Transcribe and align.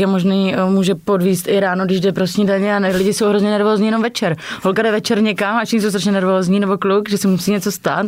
je 0.00 0.06
možný, 0.06 0.54
eh, 0.54 0.64
může 0.64 0.94
podvíst 0.94 1.48
i 1.48 1.60
ráno, 1.60 1.84
když 1.84 2.00
jde 2.00 2.12
pro 2.12 2.26
snídaně 2.26 2.76
a 2.76 2.78
ne, 2.78 2.96
lidi 2.96 3.12
jsou 3.12 3.28
hrozně 3.28 3.50
nervózní 3.50 3.86
jenom 3.86 4.02
večer. 4.02 4.36
Holka 4.62 4.82
jde 4.82 4.92
večer 4.92 5.22
někam 5.22 5.56
a 5.56 5.64
všichni 5.64 5.80
jsou 5.80 5.88
strašně 5.88 6.12
nervózní, 6.12 6.60
nebo 6.60 6.78
kluk, 6.78 7.08
že 7.08 7.18
si 7.18 7.26
musí 7.26 7.50
něco 7.50 7.72
stát, 7.72 8.06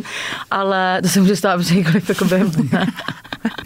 ale 0.51 1.01
to 1.01 1.09
se 1.09 1.19
může 1.19 1.35
stát 1.35 1.61
kdykoliv 1.61 2.09
jako 2.09 2.25
během 2.25 2.51
dne. 2.51 2.87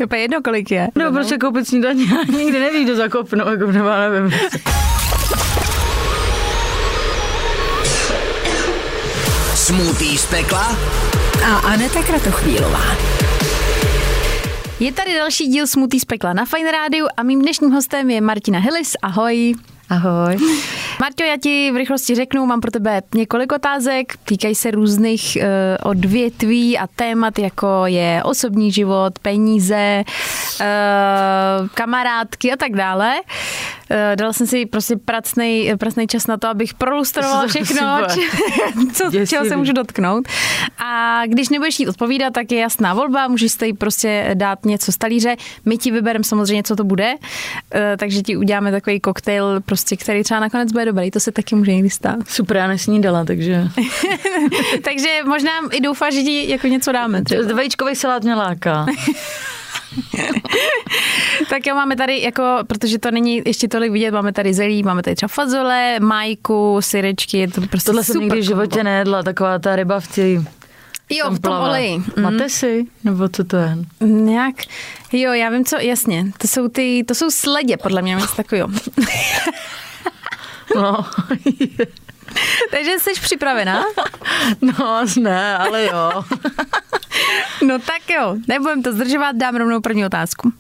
To 0.10 0.15
je 0.15 0.21
jedno, 0.21 0.42
kolik 0.44 0.71
je. 0.71 0.88
Nebo 0.96 1.12
prostě 1.12 1.38
koupit 1.38 1.68
snídaně 1.68 2.04
a 2.04 2.31
nikdy 2.38 2.60
neví, 2.60 2.84
kdo 2.84 2.96
zakopnou, 2.96 3.49
jako 3.49 3.71
nebo 3.71 3.89
nevím. 3.89 4.40
Smutý 9.56 10.17
z 10.17 10.26
pekla 10.26 10.76
a 11.46 11.56
Aneta 11.56 12.03
Kratochvílová. 12.03 13.21
Je 14.82 14.92
tady 14.92 15.13
další 15.16 15.48
díl 15.48 15.68
Smutý 15.68 16.00
z 16.00 16.05
pekla 16.05 16.34
na 16.34 16.45
Fine 16.45 16.72
Rádiu 16.72 17.08
a 17.18 17.23
mým 17.23 17.41
dnešním 17.41 17.72
hostem 17.72 18.09
je 18.09 18.22
Martina 18.22 18.59
Hillis. 18.59 18.95
Ahoj. 19.02 19.54
Ahoj. 19.90 20.38
Marťo, 21.02 21.23
já 21.23 21.38
ti 21.38 21.72
v 21.72 21.76
rychlosti 21.76 22.16
řeknu, 22.16 22.45
mám 22.45 22.62
pro 22.62 22.72
tebe 22.72 23.02
několik 23.16 23.52
otázek, 23.52 24.13
týkají 24.25 24.55
se 24.55 24.72
různých 24.72 25.38
uh, 25.41 25.91
odvětví 25.91 26.77
a 26.77 26.88
témat, 26.88 27.39
jako 27.39 27.67
je 27.86 28.22
osobní 28.23 28.72
život, 28.72 29.20
peníze, 29.20 30.03
uh, 30.03 31.67
kamarádky 31.67 32.52
a 32.52 32.55
tak 32.55 32.72
dále. 32.72 33.16
Uh, 33.91 34.16
dala 34.16 34.34
jsem 34.34 34.48
si 34.48 34.66
prostě 34.66 34.98
pracnej, 34.98 35.73
pracnej 35.77 36.08
čas 36.08 36.27
na 36.27 36.38
to, 36.38 36.48
abych 36.48 36.73
prolustrovala 36.73 37.48
všechno, 37.48 37.98
co, 38.94 39.12
čeho 39.27 39.45
se 39.45 39.55
můžu 39.55 39.73
dotknout. 39.73 40.27
A 40.77 41.22
když 41.26 41.50
nebudeš 41.50 41.80
jít 41.80 41.88
odpovídat, 41.88 42.34
tak 42.34 42.52
je 42.52 42.59
jasná 42.59 42.94
volba, 42.94 43.27
můžeš 43.27 43.52
si 43.52 43.73
prostě 43.73 44.31
dát 44.34 44.66
něco 44.66 44.91
z 44.91 44.98
talíře. 44.98 45.36
My 45.66 45.77
ti 45.77 45.91
vybereme 45.91 46.23
samozřejmě, 46.23 46.64
co 46.64 46.76
to 46.76 46.84
bude, 46.84 47.16
uh, 47.16 47.81
takže 47.98 48.22
ti 48.22 48.38
uděláme 48.38 48.72
takový 48.72 49.00
koktejl, 49.00 49.62
prostě, 49.62 49.98
který 49.98 50.23
třeba 50.23 50.39
nakonec 50.39 50.72
bude 50.72 50.86
dobrý. 50.86 51.12
To 51.12 51.20
se 51.20 51.31
taky 51.31 51.55
může 51.55 51.73
někdy 51.73 51.89
stát. 51.89 52.20
Super, 52.28 52.58
já 52.58 52.67
nesnídala, 52.67 53.26
takže... 53.26 53.67
takže 54.83 55.09
možná 55.26 55.52
i 55.72 55.81
doufáš, 55.81 56.14
že 56.14 56.23
ti 56.23 56.50
jako 56.50 56.67
něco 56.67 56.92
dáme. 56.92 57.23
Třeba. 57.23 57.55
Vajíčkový 57.55 57.95
salát 57.95 58.23
mě 58.23 58.36
láká. 58.36 58.86
tak 61.50 61.67
jo, 61.67 61.75
máme 61.75 61.95
tady, 61.95 62.22
jako, 62.22 62.44
protože 62.67 63.00
to 63.00 63.11
není 63.11 63.42
ještě 63.45 63.67
tolik 63.67 63.92
vidět, 63.92 64.11
máme 64.11 64.33
tady 64.33 64.53
zelí, 64.53 64.83
máme 64.83 65.03
tady 65.03 65.16
třeba 65.16 65.28
fazole, 65.28 66.00
majku, 66.00 66.78
syrečky, 66.80 67.38
je 67.38 67.48
to 67.48 67.61
prostě 67.61 67.86
Tohle 67.86 68.03
super 68.03 68.14
jsem 68.14 68.22
nikdy 68.22 68.39
v 68.39 68.45
životě 68.45 68.83
nejedla, 68.83 69.23
taková 69.23 69.59
ta 69.59 69.75
ryba 69.75 70.00
v 70.00 70.08
té 70.08 70.44
Jo, 71.14 71.31
v 71.31 71.39
tom 71.39 71.53
oleji. 71.53 71.98
Mm. 71.98 72.23
Máte 72.23 72.50
si? 72.50 72.86
Nebo 73.03 73.30
co 73.30 73.44
to 73.44 73.58
je? 73.58 73.78
Nějak, 74.00 74.56
jo, 75.11 75.33
já 75.33 75.50
vím 75.50 75.66
co, 75.66 75.78
jasně, 75.78 76.31
to 76.38 76.48
jsou 76.48 76.67
ty, 76.67 77.03
to 77.08 77.16
jsou 77.16 77.31
sledě, 77.31 77.78
podle 77.78 78.02
mě, 78.02 78.16
něco 78.16 78.36
takového. 78.36 78.70
no, 80.76 81.05
Takže 82.72 82.92
jsi 83.00 83.09
připravená? 83.22 83.83
No, 84.61 85.05
ne, 85.20 85.58
ale 85.58 85.86
jo. 85.86 86.23
No 87.67 87.80
tak 87.80 88.09
jo, 88.09 88.36
nebudem 88.48 88.84
to 88.84 88.94
zdržovat, 88.94 89.36
dám 89.36 89.56
rovnou 89.56 89.81
první 89.81 90.06
otázku. 90.06 90.54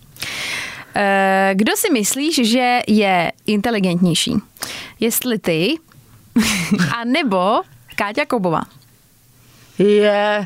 Eh, 0.95 1.51
kdo 1.53 1.75
si 1.75 1.93
myslíš, 1.93 2.51
že 2.51 2.79
je 2.87 3.31
inteligentnější? 3.45 4.35
Jestli 4.99 5.39
ty, 5.39 5.75
a 6.97 7.03
nebo 7.05 7.61
Káťa 7.95 8.25
Kobová? 8.25 8.61
Je. 9.77 9.87
Yeah. 9.87 10.45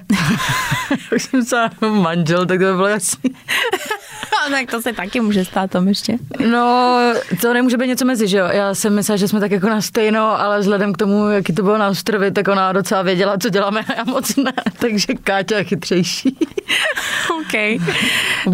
Už 1.15 1.23
jsem 1.23 1.45
se 1.45 1.69
manžel, 1.81 2.45
tak 2.45 2.59
to 2.59 2.65
by 2.65 2.73
bylo 2.73 2.87
jasný. 2.87 3.29
tak 4.51 4.71
to 4.71 4.81
se 4.81 4.93
taky 4.93 5.21
může 5.21 5.45
stát 5.45 5.71
tam 5.71 5.87
ještě. 5.87 6.17
No, 6.51 6.99
to 7.41 7.53
nemůže 7.53 7.77
být 7.77 7.87
něco 7.87 8.05
mezi, 8.05 8.27
že 8.27 8.37
jo? 8.37 8.45
Já 8.51 8.75
jsem 8.75 8.95
myslela, 8.95 9.17
že 9.17 9.27
jsme 9.27 9.39
tak 9.39 9.51
jako 9.51 9.69
na 9.69 9.81
stejno, 9.81 10.41
ale 10.41 10.59
vzhledem 10.59 10.93
k 10.93 10.97
tomu, 10.97 11.29
jaký 11.29 11.53
to 11.53 11.63
bylo 11.63 11.77
na 11.77 11.89
ostrově, 11.89 12.31
tak 12.31 12.47
ona 12.47 12.71
docela 12.71 13.01
věděla, 13.01 13.37
co 13.37 13.49
děláme 13.49 13.81
a 13.87 13.93
já 13.97 14.03
moc 14.03 14.35
ne. 14.35 14.53
Takže 14.79 15.13
Káťa 15.23 15.57
je 15.57 15.63
chytřejší. 15.63 16.37
OK. 17.39 17.81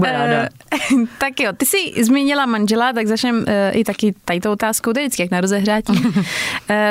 Ráda. 0.02 0.50
Uh, 0.94 1.06
tak 1.18 1.40
jo, 1.40 1.52
ty 1.58 1.66
jsi 1.66 2.04
zmínila 2.04 2.46
manžela, 2.46 2.94
tak 2.94 3.08
začneme 3.08 3.40
uh, 3.40 3.46
i 3.72 3.84
taky 3.84 4.16
tady 4.26 4.40
tou 4.40 4.52
otázkou, 4.52 4.94
to 4.94 5.00
je 5.00 5.06
vždycky 5.06 5.22
jak 5.22 5.32
na 5.32 5.42
rozehrátí. 5.42 5.94
uh, 5.94 6.24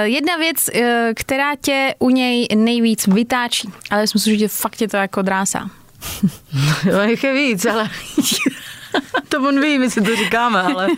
jedna 0.03 0.37
věc, 0.37 0.71
uh, 0.75 0.83
která 1.15 1.57
tě 1.57 1.95
u 1.99 2.11
něj 2.11 2.47
nejvíc 2.55 3.07
vytáčí, 3.07 3.69
ale 3.91 4.03
myslím 4.03 4.21
si, 4.21 4.39
že 4.39 4.49
fakt 4.49 4.81
je 4.81 4.89
to 4.89 4.97
jako 4.97 5.23
drása. 5.23 5.71
jo, 6.85 6.99
je 7.23 7.35
víc, 7.35 7.67
ale 7.67 7.91
to 9.29 9.41
on 9.41 9.61
ví, 9.61 9.79
my 9.79 9.91
si 9.91 10.01
to 10.01 10.17
říkáme, 10.17 10.63
ale 10.63 10.89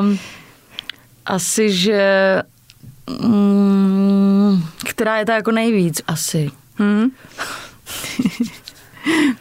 um, 0.00 0.18
asi, 1.26 1.70
že 1.70 2.42
um, 3.22 4.68
která 4.84 5.16
je 5.16 5.24
ta 5.26 5.34
jako 5.34 5.50
nejvíc, 5.50 6.02
asi. 6.06 6.50
Hmm. 6.78 7.10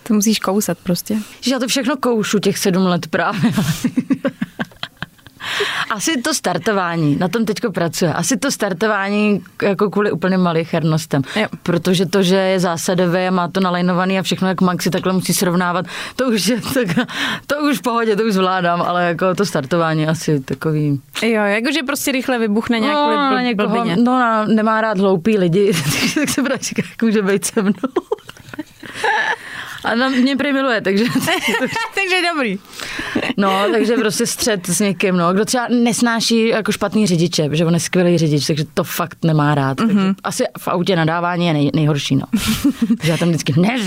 to 0.04 0.14
musíš 0.14 0.40
kousat 0.40 0.78
prostě. 0.78 1.18
Že 1.42 1.54
já 1.54 1.60
to 1.60 1.68
všechno 1.68 1.98
koušu 1.98 2.40
těch 2.40 2.58
sedm 2.58 2.84
let 2.84 3.08
právě. 3.08 3.52
Asi 5.92 6.22
to 6.22 6.34
startování, 6.34 7.16
na 7.16 7.28
tom 7.28 7.46
teďko 7.46 7.72
pracuje. 7.72 8.14
Asi 8.14 8.38
to 8.38 8.52
startování 8.52 9.44
jako 9.62 9.90
kvůli 9.90 10.12
úplně 10.12 10.38
malých 10.38 10.74
hernostem. 10.74 11.22
Jo. 11.36 11.48
Protože 11.64 12.06
to, 12.06 12.24
že 12.24 12.36
je 12.36 12.60
zásadové 12.60 13.28
a 13.28 13.32
má 13.32 13.48
to 13.48 13.60
nalajnovaný 13.60 14.20
a 14.20 14.24
všechno 14.24 14.48
jak 14.48 14.62
Maxi 14.62 14.90
takhle 14.90 15.14
musí 15.14 15.34
srovnávat, 15.34 15.86
to 16.16 16.26
už 16.26 16.48
je 16.48 16.62
tak, 16.62 17.08
to 17.48 17.56
už 17.70 17.78
v 17.78 17.82
pohodě, 17.82 18.16
to 18.16 18.24
už 18.24 18.34
zvládám, 18.34 18.82
ale 18.82 19.04
jako 19.04 19.36
to 19.36 19.46
startování 19.46 20.08
asi 20.08 20.40
takový. 20.40 21.02
Jo, 21.22 21.44
jakože 21.44 21.80
prostě 21.86 22.12
rychle 22.12 22.40
vybuchne 22.40 22.80
nějak 22.80 22.96
no, 22.96 23.10
bl- 23.10 23.44
někoho, 23.44 23.86
No, 23.86 24.20
no, 24.20 24.46
nemá 24.46 24.82
rád 24.82 24.98
hloupý 24.98 25.38
lidi, 25.38 25.74
tak 26.16 26.30
se 26.30 26.42
právě 26.42 26.64
říká, 26.64 26.82
jak 26.90 27.04
může 27.04 27.22
být 27.22 27.46
se 27.46 27.62
mnou. 27.62 27.74
A 29.88 29.96
na 29.96 30.10
mě 30.10 30.36
prý 30.36 30.54
miluje, 30.54 30.82
takže... 30.82 31.06
takže 31.96 32.16
dobrý. 32.34 32.60
No, 33.38 33.66
takže 33.72 33.94
prostě 33.94 34.26
střed 34.26 34.68
s 34.68 34.80
někým, 34.80 35.18
no. 35.18 35.34
Kdo 35.34 35.46
třeba 35.46 35.68
nesnáší 35.70 36.48
jako 36.48 36.72
špatný 36.72 37.08
řidiče, 37.08 37.50
že 37.52 37.66
on 37.66 37.74
je 37.74 37.80
skvělý 37.80 38.18
řidič, 38.18 38.48
takže 38.48 38.64
to 38.74 38.84
fakt 38.84 39.18
nemá 39.24 39.56
rád. 39.56 39.78
Mm-hmm. 39.78 39.96
Takže 39.96 40.16
asi 40.24 40.44
v 40.60 40.68
autě 40.68 40.96
nadávání 40.96 41.48
je 41.48 41.54
nej, 41.54 41.72
nejhorší, 41.76 42.16
no. 42.16 42.24
takže 42.88 43.12
já 43.12 43.18
tam 43.18 43.30
vždycky 43.30 43.54
ne, 43.58 43.78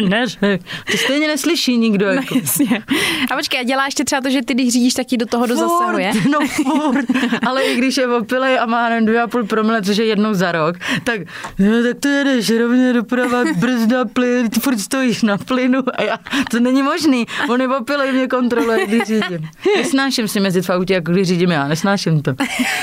ne, 0.00 0.26
ne, 0.42 0.58
to 0.90 0.96
stejně 0.96 1.26
neslyší 1.28 1.78
nikdo. 1.78 2.06
No, 2.06 2.12
jako. 2.12 2.38
jasně. 2.38 2.82
A 3.30 3.36
počkej, 3.36 3.60
a 3.60 3.62
děláš 3.62 3.86
ještě 3.86 4.04
třeba 4.04 4.20
to, 4.20 4.30
že 4.30 4.42
ty, 4.42 4.54
když 4.54 4.72
řídíš, 4.72 4.94
taky 4.94 5.16
do 5.16 5.26
toho 5.26 5.46
dozasahuje? 5.46 6.12
No 6.32 6.38
furt, 6.48 7.06
ale 7.46 7.62
i 7.62 7.76
když 7.76 7.96
je 7.96 8.06
opilej 8.06 8.58
a 8.58 8.66
má 8.66 8.88
nevím, 8.88 9.06
dvě 9.06 9.22
a 9.22 9.26
půl 9.26 9.44
promile, 9.44 9.82
což 9.82 9.96
je 9.96 10.04
jednou 10.04 10.34
za 10.34 10.52
rok, 10.52 10.76
tak, 11.04 11.20
no, 11.58 11.82
tak 11.82 12.00
to 12.00 12.08
jedeš 12.08 12.50
rovně 12.50 12.92
doprava, 12.92 13.44
brzda, 13.56 14.04
plyn, 14.04 14.50
ty 14.50 14.60
furt 14.60 14.78
stojíš 14.78 15.22
na 15.22 15.38
plynu 15.44 15.82
a 15.94 16.02
já, 16.02 16.18
to 16.50 16.60
není 16.60 16.82
možný. 16.82 17.26
On 17.48 17.60
je 17.60 17.68
opilej, 17.68 18.12
mě 18.12 18.28
kontroluje, 18.28 18.86
když 18.86 19.02
řídím. 19.02 19.48
Nesnáším 19.76 20.28
si 20.28 20.40
mezi 20.40 20.62
v 20.62 20.70
autě, 20.70 20.94
jako 20.94 21.12
když 21.12 21.28
řídím 21.28 21.50
já, 21.50 21.68
nesnáším 21.68 22.22
to. 22.22 22.34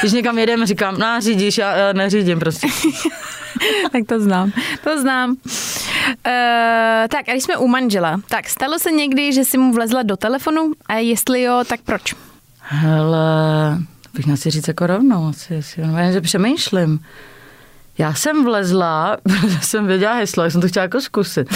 Když 0.01 0.13
někam 0.13 0.37
jedeme, 0.37 0.65
říkám, 0.65 0.97
no 0.97 1.21
řídíš, 1.21 1.57
já, 1.57 1.75
já 1.75 1.93
neřídím 1.93 2.39
prostě. 2.39 2.67
tak 3.91 4.03
to 4.07 4.19
znám, 4.19 4.51
to 4.83 5.01
znám. 5.01 5.29
Uh, 5.29 5.35
tak 7.09 7.29
a 7.29 7.31
když 7.31 7.43
jsme 7.43 7.57
u 7.57 7.67
manžela, 7.67 8.21
tak 8.27 8.49
stalo 8.49 8.79
se 8.79 8.91
někdy, 8.91 9.33
že 9.33 9.45
jsi 9.45 9.57
mu 9.57 9.73
vlezla 9.73 10.03
do 10.03 10.17
telefonu 10.17 10.71
a 10.85 10.93
jestli 10.93 11.41
jo, 11.41 11.63
tak 11.67 11.81
proč? 11.81 12.15
Hele, 12.59 13.77
bych 14.13 14.25
měla 14.25 14.37
si 14.37 14.49
říct 14.49 14.67
jako 14.67 14.87
rovnou, 14.87 15.27
asi, 15.27 15.57
asi, 15.57 15.81
že 16.11 16.21
přemýšlím. 16.21 16.99
Já 17.97 18.13
jsem 18.13 18.43
vlezla, 18.43 19.17
protože 19.23 19.59
jsem 19.61 19.87
věděla 19.87 20.13
heslo, 20.13 20.43
jak 20.43 20.51
jsem 20.51 20.61
to 20.61 20.67
chtěla 20.67 20.83
jako 20.83 21.01
zkusit. 21.01 21.55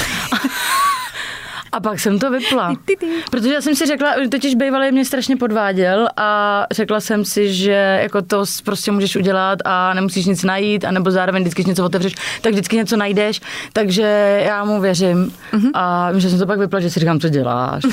A 1.74 1.80
pak 1.80 2.00
jsem 2.00 2.20
to 2.20 2.32
vypla. 2.32 2.76
Protože 3.32 3.54
já 3.54 3.62
jsem 3.62 3.76
si 3.76 3.86
řekla, 3.86 4.14
totiž 4.32 4.56
bývalý 4.56 4.92
mě 4.92 5.06
strašně 5.06 5.38
podváděl 5.38 6.08
a 6.18 6.66
řekla 6.72 7.00
jsem 7.00 7.26
si, 7.26 7.54
že 7.54 8.00
jako 8.02 8.22
to 8.22 8.44
prostě 8.64 8.92
můžeš 8.92 9.16
udělat 9.16 9.60
a 9.66 9.94
nemusíš 9.94 10.26
nic 10.26 10.44
najít, 10.44 10.86
anebo 10.86 11.12
zároveň 11.12 11.42
vždycky, 11.42 11.62
když 11.62 11.70
něco 11.70 11.86
otevřeš, 11.86 12.14
tak 12.42 12.52
vždycky 12.52 12.76
něco 12.76 12.98
najdeš, 12.98 13.42
takže 13.74 14.42
já 14.46 14.64
mu 14.64 14.82
věřím. 14.82 15.34
Mm-hmm. 15.54 15.72
A 15.74 16.10
že 16.18 16.30
jsem 16.30 16.40
to 16.40 16.46
pak 16.46 16.60
vypla, 16.60 16.80
že 16.80 16.90
si 16.90 17.00
říkám, 17.00 17.20
co 17.20 17.30
děláš. 17.30 17.84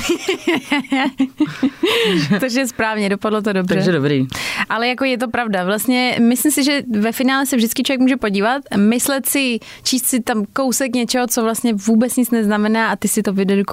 takže 2.39 2.67
správně, 2.67 3.09
dopadlo 3.09 3.41
to 3.41 3.53
dobře. 3.53 3.75
Takže 3.75 3.91
dobrý. 3.91 4.27
Ale 4.69 4.87
jako 4.87 5.05
je 5.05 5.17
to 5.17 5.27
pravda. 5.27 5.63
Vlastně 5.63 6.17
myslím 6.21 6.51
si, 6.51 6.63
že 6.63 6.81
ve 6.99 7.11
finále 7.11 7.45
se 7.45 7.55
vždycky 7.55 7.83
člověk 7.83 7.99
může 7.99 8.17
podívat, 8.17 8.61
myslet 8.77 9.25
si, 9.25 9.59
číst 9.83 10.05
si 10.05 10.19
tam 10.19 10.45
kousek 10.53 10.95
něčeho, 10.95 11.27
co 11.27 11.43
vlastně 11.43 11.73
vůbec 11.73 12.17
nic 12.17 12.31
neznamená 12.31 12.89
a 12.89 12.95
ty 12.95 13.07
si 13.07 13.23
to 13.23 13.33
vydedukuješ 13.33 13.70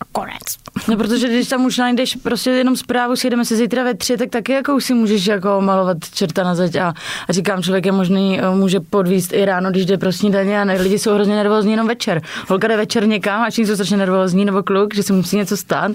a 0.00 0.04
konec. 0.12 0.42
No, 0.88 0.96
protože 0.96 1.28
když 1.28 1.48
tam 1.48 1.64
už 1.64 1.78
najdeš 1.78 2.16
prostě 2.22 2.50
jenom 2.50 2.76
zprávu, 2.76 3.16
si 3.16 3.30
jdeme 3.30 3.44
se 3.44 3.56
zítra 3.56 3.84
ve 3.84 3.94
tři, 3.94 4.16
tak 4.16 4.30
taky 4.30 4.52
jako 4.52 4.74
už 4.76 4.84
si 4.84 4.94
můžeš 4.94 5.26
jako 5.26 5.60
malovat 5.60 5.96
čerta 6.14 6.44
na 6.44 6.54
zeď 6.54 6.76
a, 6.76 6.94
a 7.28 7.32
říkám, 7.32 7.62
člověk 7.62 7.86
je 7.86 7.92
možný, 7.92 8.40
eh, 8.40 8.50
může 8.50 8.80
podvíst 8.80 9.32
i 9.32 9.44
ráno, 9.44 9.70
když 9.70 9.86
jde 9.86 9.98
pro 9.98 10.12
snídaně 10.12 10.60
a 10.60 10.64
ne, 10.64 10.82
lidi 10.82 10.98
jsou 10.98 11.14
hrozně 11.14 11.36
nervózní 11.36 11.70
jenom 11.70 11.86
večer. 11.86 12.22
Holka 12.48 12.68
jde 12.68 12.76
večer 12.76 13.06
někam 13.08 13.42
a 13.42 13.50
všichni 13.50 13.66
jsou 13.66 13.74
strašně 13.74 13.96
nervózní, 13.96 14.44
nebo 14.44 14.62
kluk, 14.62 14.94
že 14.94 15.02
se 15.02 15.12
musí 15.12 15.36
něco 15.36 15.56
stát, 15.56 15.92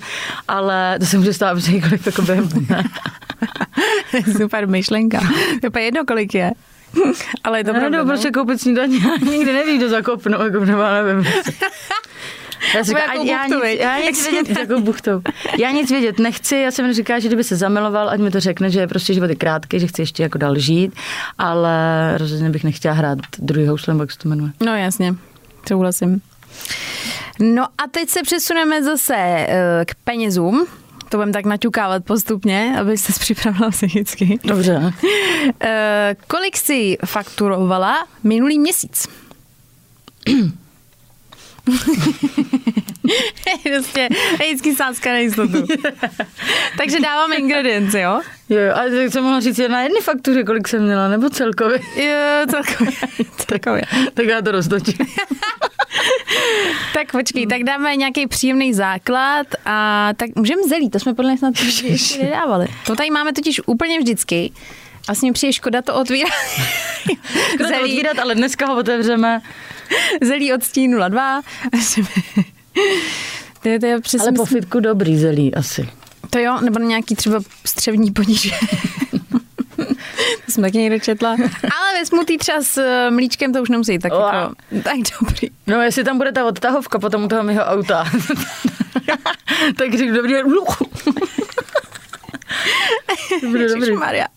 ale 0.47 0.99
to 0.99 1.05
se 1.05 1.17
může 1.17 1.33
stát 1.33 1.53
protože 1.55 1.71
několik 1.71 2.05
jako 2.05 2.21
během. 2.21 2.49
Super 4.37 4.67
myšlenka. 4.67 5.19
Je 5.63 5.69
úplně 5.69 5.85
jedno, 5.85 6.05
kolik 6.05 6.33
je. 6.33 6.51
Ale 7.43 7.59
je 7.59 7.63
to 7.63 7.69
Já 7.69 7.73
pravda, 7.73 7.97
jdu 7.97 8.03
no? 8.03 8.09
prostě 8.09 8.31
koupit 8.31 8.61
snídaně 8.61 8.99
nikdy 9.31 9.53
neví, 9.53 9.77
kdo 9.77 9.89
zakopnou, 9.89 10.43
jako 10.43 10.65
nebo 10.65 10.83
nevím. 10.83 11.25
Já, 12.75 12.83
říkám, 12.83 13.01
jako 13.01 13.27
já, 13.27 13.43
buchtu, 13.43 13.65
nic, 13.65 13.79
já 13.79 13.99
nic 13.99 14.31
vědět, 14.31 14.59
jako 14.59 14.81
buchtou. 14.81 15.21
Já 15.59 15.71
nic 15.71 15.91
vědět 15.91 16.19
nechci, 16.19 16.55
já 16.55 16.71
jsem 16.71 16.93
říká, 16.93 17.19
že 17.19 17.27
kdyby 17.27 17.43
se 17.43 17.55
zamiloval, 17.55 18.09
ať 18.09 18.19
mi 18.19 18.31
to 18.31 18.39
řekne, 18.39 18.69
že 18.69 18.87
prostě 18.87 19.13
život 19.13 19.29
je 19.29 19.35
krátký, 19.35 19.79
že 19.79 19.87
chci 19.87 20.01
ještě 20.01 20.23
jako 20.23 20.37
dál 20.37 20.59
žít, 20.59 20.93
ale 21.37 21.73
rozhodně 22.17 22.49
bych 22.49 22.63
nechtěla 22.63 22.93
hrát 22.93 23.19
druhý 23.39 23.67
houslem, 23.67 23.99
jak 23.99 24.11
se 24.11 24.17
to 24.17 24.29
jmenuje. 24.29 24.51
No 24.65 24.75
jasně, 24.75 25.15
souhlasím. 25.67 26.21
No 27.39 27.63
a 27.63 27.87
teď 27.91 28.09
se 28.09 28.23
přesuneme 28.23 28.83
zase 28.83 29.15
eh, 29.17 29.85
k 29.85 29.95
penězům. 30.03 30.67
To 31.09 31.17
budeme 31.17 31.33
tak 31.33 31.45
naťukávat 31.45 32.05
postupně, 32.05 32.75
aby 32.79 32.97
se 32.97 33.13
připravila 33.19 33.69
psychicky. 33.71 34.39
Dobře. 34.43 34.93
Eh, 35.61 36.15
kolik 36.27 36.57
jsi 36.57 36.97
fakturovala 37.05 38.07
minulý 38.23 38.59
měsíc? 38.59 39.07
prostě 43.75 44.09
je 44.39 44.47
vždycky 44.47 44.75
sázka 44.75 45.09
na 45.09 45.17
jistotu. 45.17 45.65
Takže 46.77 46.99
dáváme 46.99 47.35
ingredience, 47.35 48.01
jo? 48.01 48.21
Jo, 48.49 48.59
ale 48.75 48.89
tak 48.89 49.11
jsem 49.11 49.23
mohla 49.23 49.39
říct 49.39 49.59
jen 49.59 49.71
na 49.71 49.81
jedné 49.81 50.01
faktuře, 50.01 50.43
kolik 50.43 50.67
jsem 50.67 50.83
měla, 50.83 51.07
nebo 51.07 51.29
celkově. 51.29 51.79
Jo, 51.95 52.45
celkově. 52.49 52.91
celkově. 53.47 53.81
tak 54.13 54.25
já 54.25 54.41
to 54.41 54.51
roztočím. 54.51 54.95
Tak 56.93 57.11
počkej, 57.11 57.47
tak 57.47 57.63
dáme 57.63 57.95
nějaký 57.95 58.27
příjemný 58.27 58.73
základ 58.73 59.47
a 59.65 60.09
tak 60.17 60.29
můžeme 60.35 60.61
zelí, 60.67 60.89
to 60.89 60.99
jsme 60.99 61.13
podle 61.13 61.31
mě 61.31 61.37
snad 61.37 61.53
ještě 61.83 62.23
nedávali. 62.23 62.67
To 62.85 62.95
tady 62.95 63.09
máme 63.09 63.33
totiž 63.33 63.61
úplně 63.65 63.99
vždycky. 63.99 64.51
Vlastně 65.07 65.33
přijde 65.33 65.53
škoda 65.53 65.81
to 65.81 65.95
otvírat. 65.95 66.31
Škoda 67.53 67.69
to 67.69 67.83
otvírat, 67.83 68.19
ale 68.19 68.35
dneska 68.35 68.65
ho 68.65 68.77
otevřeme. 68.77 69.41
zelí 70.21 70.53
od 70.53 70.63
stínu 70.63 71.09
02. 71.09 71.41
To 73.63 73.69
je, 73.69 73.79
to 73.79 73.85
je 73.85 74.01
přesně, 74.01 74.27
Ale 74.27 74.31
po 74.31 74.45
fitku 74.45 74.79
dobrý 74.79 75.17
zelí 75.17 75.55
asi. 75.55 75.89
To 76.29 76.39
jo, 76.39 76.57
nebo 76.61 76.79
na 76.79 76.85
nějaký 76.85 77.15
třeba 77.15 77.39
střevní 77.65 78.11
poníže. 78.11 78.49
to 80.45 80.51
jsem 80.51 80.63
taky 80.63 80.77
někde 80.77 80.99
četla. 80.99 81.29
Ale 81.79 81.99
ve 81.99 82.05
smutý 82.05 82.37
třeba 82.37 82.61
s 82.61 82.77
eh, 82.77 83.11
mlíčkem 83.11 83.53
to 83.53 83.61
už 83.61 83.69
nemusí 83.69 83.99
tak 83.99 84.11
jako, 84.11 84.55
tak 84.83 84.95
dobrý. 85.21 85.47
No, 85.67 85.81
jestli 85.81 86.03
tam 86.03 86.17
bude 86.17 86.31
ta 86.31 86.45
odtahovka 86.45 86.99
potom 86.99 87.23
u 87.23 87.27
toho 87.27 87.43
mého 87.43 87.63
auta, 87.63 88.05
tak 89.77 89.93
řeknu 89.97 90.15
dobrý 90.15 90.33
bude 93.49 93.67
dobrý. 93.67 93.91
Maria. 93.91 94.27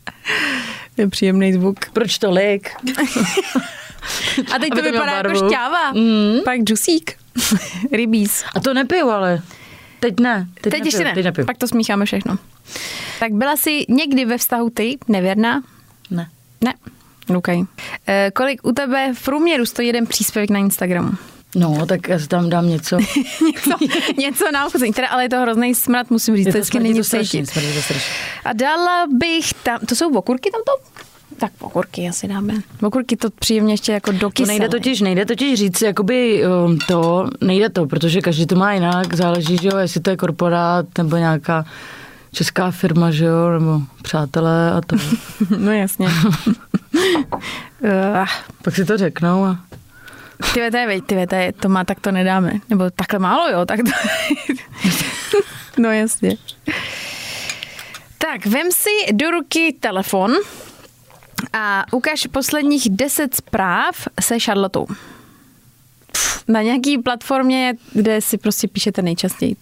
Je 0.97 1.09
příjemný 1.09 1.53
zvuk. 1.53 1.79
Proč 1.93 2.19
tolik? 2.19 2.71
A 4.55 4.59
teď 4.59 4.71
Aby 4.71 4.71
to 4.71 4.77
to 4.77 4.83
vypadá 4.93 5.13
jako 5.13 5.29
barvu. 5.29 5.49
šťáva. 5.49 5.93
Mm. 5.93 6.39
Pak 6.45 6.61
džusík. 6.61 7.13
Rybíz. 7.93 8.45
A 8.55 8.61
to 8.61 8.75
nepiju, 8.75 9.09
ale 9.11 9.43
teď 10.01 10.21
ne. 10.21 10.47
Teď, 10.55 10.63
Teď 10.63 10.73
nepiju, 10.73 10.87
ještě 10.87 11.05
ne. 11.05 11.15
Teď 11.15 11.25
nepiju. 11.25 11.47
Pak 11.47 11.59
to 11.59 11.69
smícháme 11.69 12.05
všechno. 12.05 12.39
Tak 13.21 13.33
byla 13.33 13.57
jsi 13.57 13.85
někdy 13.89 14.25
ve 14.25 14.39
vztahu 14.39 14.71
ty 14.71 14.99
nevěrná? 15.09 15.63
Ne. 16.11 16.29
Ne. 16.61 16.75
OK. 17.37 17.49
E, 17.49 18.31
kolik 18.35 18.67
u 18.67 18.73
tebe 18.73 19.13
v 19.15 19.25
průměru 19.25 19.67
stojí 19.67 19.89
jeden 19.89 20.07
příspěvek 20.07 20.51
na 20.51 20.59
Instagramu? 20.59 21.11
No, 21.55 21.87
tak 21.87 22.09
já 22.09 22.19
si 22.19 22.29
tam 22.29 22.51
dám 22.51 22.69
něco. 22.69 22.97
něco, 23.53 23.71
něco 24.19 24.45
na 24.53 24.67
ochuzení. 24.67 24.93
Teda, 24.93 25.09
ale 25.09 25.25
je 25.25 25.29
to 25.29 25.41
hrozný 25.41 25.75
smrad, 25.75 26.11
musím 26.11 26.37
říct, 26.37 26.47
to 26.47 26.51
vždycky 26.51 26.81
není 26.81 26.95
to 26.95 27.05
cítit. 27.05 27.59
A 28.45 28.53
dala 28.53 29.07
bych 29.19 29.55
tam, 29.63 29.79
to 29.79 29.97
jsou 29.97 30.17
okurky 30.17 30.51
tamto? 30.51 30.73
Tak 31.39 31.53
okurky 31.61 32.09
asi 32.09 32.29
dáme. 32.29 32.55
Okurky 32.83 33.17
to 33.17 33.31
příjemně 33.31 33.75
ještě 33.75 33.93
jako 33.93 34.13
do 34.13 34.31
To 34.31 34.47
nejde 34.47 34.69
totiž, 34.69 35.01
nejde 35.01 35.27
totiž 35.27 35.59
říct, 35.59 35.83
jakoby 35.83 36.43
um, 36.67 36.79
to, 36.89 37.29
nejde 37.41 37.69
to, 37.69 37.87
protože 37.87 38.21
každý 38.21 38.47
to 38.47 38.57
má 38.57 38.73
jinak, 38.73 39.15
záleží, 39.15 39.57
že 39.63 39.69
jo, 39.69 39.77
jestli 39.77 40.01
to 40.01 40.11
je 40.11 40.17
korporát 40.17 40.87
nebo 40.99 41.17
nějaká 41.17 41.65
česká 42.33 42.71
firma, 42.71 43.11
že 43.11 43.25
jo, 43.25 43.51
nebo 43.51 43.81
přátelé 44.03 44.73
a 44.73 44.81
to. 44.81 44.97
No 45.59 45.73
jasně. 45.73 46.07
uh, 46.07 46.55
Pak 48.63 48.75
si 48.75 48.85
to 48.85 48.99
řeknou 48.99 49.45
a 49.45 49.59
ty 50.55 50.71
to 50.71 50.77
je, 50.77 50.87
veď, 50.87 51.05
ty 51.05 51.27
to, 51.27 51.35
je, 51.35 51.53
to 51.53 51.69
má, 51.69 51.85
tak 51.85 52.01
to 52.01 52.13
nedáme. 52.13 52.53
Nebo 52.71 52.91
takhle 52.91 53.19
málo, 53.19 53.51
jo, 53.51 53.65
tak 53.67 53.81
to... 53.83 53.91
no 55.83 55.91
jasně. 55.93 56.37
Tak, 58.19 58.47
vem 58.47 58.73
si 58.73 59.13
do 59.13 59.31
ruky 59.31 59.77
telefon 59.81 60.33
a 61.53 61.85
ukaž 61.93 62.27
posledních 62.33 62.89
10 62.91 63.35
zpráv 63.35 64.09
se 64.21 64.39
Charlotou. 64.41 64.87
Na 66.49 66.63
nějaký 66.63 66.99
platformě, 66.99 67.75
kde 67.93 68.21
si 68.21 68.39
prostě 68.39 68.69
píšete 68.69 69.03
nejčastěji. 69.03 69.57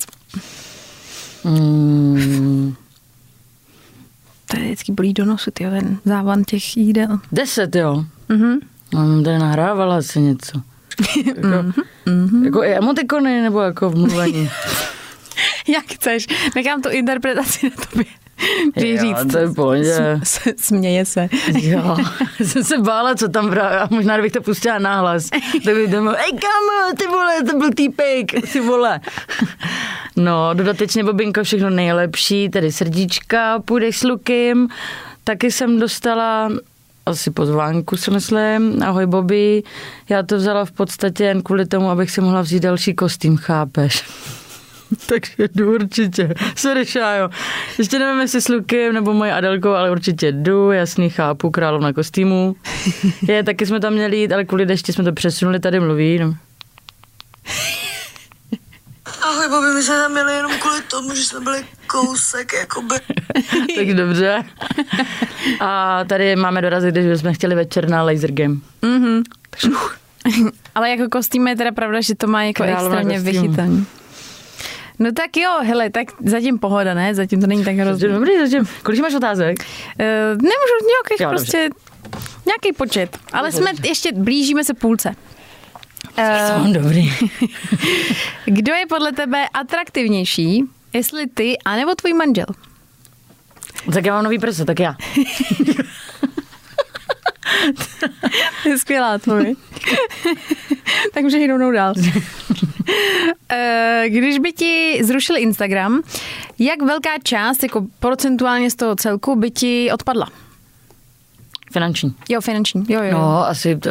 mm, 1.44 2.74
To 4.46 4.56
je 4.56 4.64
vždycky 4.64 4.92
bolí 4.92 5.12
do 5.12 5.24
nosu, 5.24 5.50
tyjo, 5.50 5.70
ten 5.70 5.98
závan 6.04 6.44
těch 6.44 6.76
jídel. 6.76 7.19
deset, 7.32 7.74
jo. 7.76 8.04
Mhm. 8.28 8.58
Mám 8.94 9.25
tady 9.25 9.39
nahrávala 9.39 9.97
asi 9.97 10.21
něco. 10.21 10.61
Jako, 11.27 11.49
Mhm. 12.06 12.44
jako 12.44 12.65
i 12.65 12.73
emotikony 12.75 13.43
nebo 13.43 13.61
jako 13.61 13.91
v 13.91 13.94
mluvení. 13.97 14.50
Jak 15.69 15.85
chceš, 15.93 16.27
nechám 16.56 16.83
tu 16.83 16.89
interpretaci 16.89 17.71
na 17.71 17.85
tobě. 17.91 18.05
Když 18.75 19.00
Jo, 19.00 19.00
říct, 19.03 19.33
to 19.33 19.39
je 19.39 19.49
pohodě. 19.53 19.94
S- 20.23 20.41
směje 20.56 21.05
se. 21.05 21.29
Jo, 21.61 21.97
jsem 22.44 22.65
se 22.65 22.79
bála, 22.79 23.15
co 23.15 23.29
tam 23.29 23.50
právě, 23.50 23.79
a 23.79 23.89
možná 23.91 24.15
kdybych 24.17 24.33
to 24.33 24.43
pustila 24.43 24.79
nahlas, 24.79 25.31
tak 25.65 25.75
bych 25.75 25.91
tam 25.91 26.09
ej 26.09 26.31
kamo, 26.33 26.97
ty 26.99 27.06
vole, 27.06 27.43
to 27.50 27.59
byl 27.59 27.71
týpek, 27.77 28.33
ty 28.53 28.61
vole. 28.61 29.00
No, 30.17 30.50
dodatečně 30.55 31.05
Bobinko, 31.05 31.43
všechno 31.44 31.71
nejlepší, 31.71 32.49
tedy 32.49 32.73
srdíčka, 32.73 33.59
půjdeš 33.59 33.99
s 33.99 34.03
Lukem, 34.03 34.69
taky 35.25 35.50
jsem 35.53 35.79
dostala 35.81 36.50
asi 37.06 37.31
pozvánku, 37.31 37.96
si 37.96 38.10
myslím, 38.10 38.82
ahoj 38.82 39.06
Bobby, 39.06 39.62
já 40.08 40.22
to 40.22 40.37
vzala 40.37 40.64
v 40.64 40.72
podstatě 40.72 41.25
jen 41.25 41.43
kvůli 41.43 41.66
tomu, 41.66 41.90
abych 41.90 42.10
si 42.10 42.20
mohla 42.20 42.43
vzít 42.43 42.62
další 42.62 42.94
kostým, 42.94 43.37
chápeš? 43.37 44.04
Takže 45.06 45.49
jdu 45.54 45.75
určitě. 45.75 46.34
Sorry, 46.56 46.87
Šájo. 46.87 47.28
Ještě 47.78 47.99
nevím, 47.99 48.20
jestli 48.20 48.40
s 48.40 48.49
Lukem 48.49 48.94
nebo 48.94 49.12
mojí 49.12 49.31
Adelkou, 49.31 49.70
ale 49.70 49.90
určitě 49.90 50.32
jdu, 50.32 50.70
jasný, 50.70 51.10
chápu, 51.10 51.50
královna 51.50 51.93
kostýmů. 51.93 52.56
Je, 53.29 53.43
taky 53.43 53.67
jsme 53.67 53.81
tam 53.81 53.93
měli 53.93 54.17
jít, 54.17 54.32
ale 54.32 54.44
kvůli 54.44 54.67
dešti 54.67 54.93
jsme 54.93 55.05
to 55.05 55.12
přesunuli, 55.12 55.60
tady 55.60 55.81
mluví. 55.81 56.19
No. 56.19 56.34
Ahoj, 59.22 59.48
Bobby, 59.48 59.67
my 59.74 59.82
jsme 59.82 59.94
tam 59.94 60.12
měli 60.12 60.32
jenom 60.32 60.52
kvůli 60.58 60.82
tomu, 60.82 61.14
že 61.14 61.22
jsme 61.22 61.41
byli 61.41 61.67
kousek, 61.86 62.52
jakoby. 62.52 62.94
tak 63.76 63.94
dobře. 63.94 64.44
A 65.60 66.00
tady 66.05 66.36
máme 66.36 66.62
dorazit, 66.62 66.94
když 66.94 67.20
jsme 67.20 67.34
chtěli 67.34 67.55
večer 67.55 67.88
na 67.88 68.02
laser 68.02 68.32
game. 68.32 68.56
Mhm. 68.82 69.22
Ale 70.74 70.91
jako 70.91 71.08
kostým 71.08 71.48
je 71.48 71.56
teda 71.56 71.72
pravda, 71.72 72.00
že 72.00 72.14
to 72.14 72.26
má 72.26 72.44
jako 72.44 72.62
Královna 72.62 72.98
extrémně 73.00 73.32
vychytaný. 73.32 73.86
No 74.98 75.12
tak 75.12 75.36
jo, 75.36 75.50
hele, 75.62 75.91
tak 75.91 76.08
zatím 76.26 76.58
pohoda, 76.58 76.94
ne? 76.94 77.14
Zatím 77.14 77.41
to 77.41 77.46
není 77.46 77.64
tak 77.64 77.76
hrozný. 77.76 78.08
Dobrý, 78.08 78.38
zatím. 78.38 78.69
Kolik 78.82 79.00
máš 79.00 79.14
otázek? 79.14 79.56
Uh, 79.60 79.67
nemůžu 80.29 80.76
nějakých 80.86 81.20
Jo, 81.20 81.31
dobře. 81.31 81.44
prostě, 81.44 81.69
nějaký 82.46 82.72
počet. 82.76 83.19
Ale 83.32 83.52
jsme 83.52 83.70
ještě, 83.84 84.12
blížíme 84.12 84.64
se 84.64 84.74
půlce. 84.74 85.14
Uh, 86.19 86.66
No, 86.66 86.72
dobrý. 86.72 87.12
kdo 88.44 88.74
je 88.74 88.86
podle 88.86 89.12
tebe 89.12 89.48
atraktivnější, 89.54 90.64
jestli 90.92 91.26
ty, 91.26 91.58
anebo 91.64 91.94
tvůj 91.94 92.12
manžel? 92.12 92.46
tak 93.94 94.06
já 94.06 94.14
mám 94.14 94.24
nový 94.24 94.38
prsa, 94.38 94.64
tak 94.64 94.81
já. 94.81 94.96
To 98.62 98.69
je 98.69 98.78
skvělá 98.78 99.14
odpověď. 99.14 99.58
tak 101.14 101.22
můžeš 101.22 101.40
jít 101.40 101.48
rovnou 101.48 101.70
dál. 101.70 101.94
Eh, 103.48 104.04
Když 104.08 104.38
by 104.38 104.52
ti 104.52 105.00
zrušili 105.04 105.40
Instagram, 105.40 106.02
jak 106.58 106.82
velká 106.82 107.10
část, 107.22 107.62
jako 107.62 107.86
procentuálně 107.98 108.70
z 108.70 108.74
toho 108.74 108.96
celku, 108.96 109.36
by 109.36 109.50
ti 109.50 109.90
odpadla? 109.92 110.28
Finanční. 111.72 112.14
Jo, 112.28 112.40
finanční. 112.40 112.84
Jo, 112.88 112.98
jo. 113.02 113.04
jo. 113.04 113.12
No, 113.12 113.46
asi 113.46 113.76
to 113.78 113.90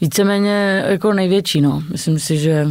víceméně 0.00 0.84
jako 0.88 1.12
největší, 1.12 1.60
no. 1.60 1.82
Myslím 1.90 2.18
si, 2.18 2.38
že 2.38 2.66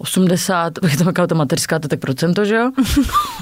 80, 0.00 0.78
bych 0.82 0.96
to 0.98 1.04
říkala, 1.04 1.26
to 1.26 1.34
mateřská, 1.34 1.78
to 1.78 1.88
tak 1.88 2.00
procento, 2.00 2.44
že 2.44 2.54
jo? 2.54 2.70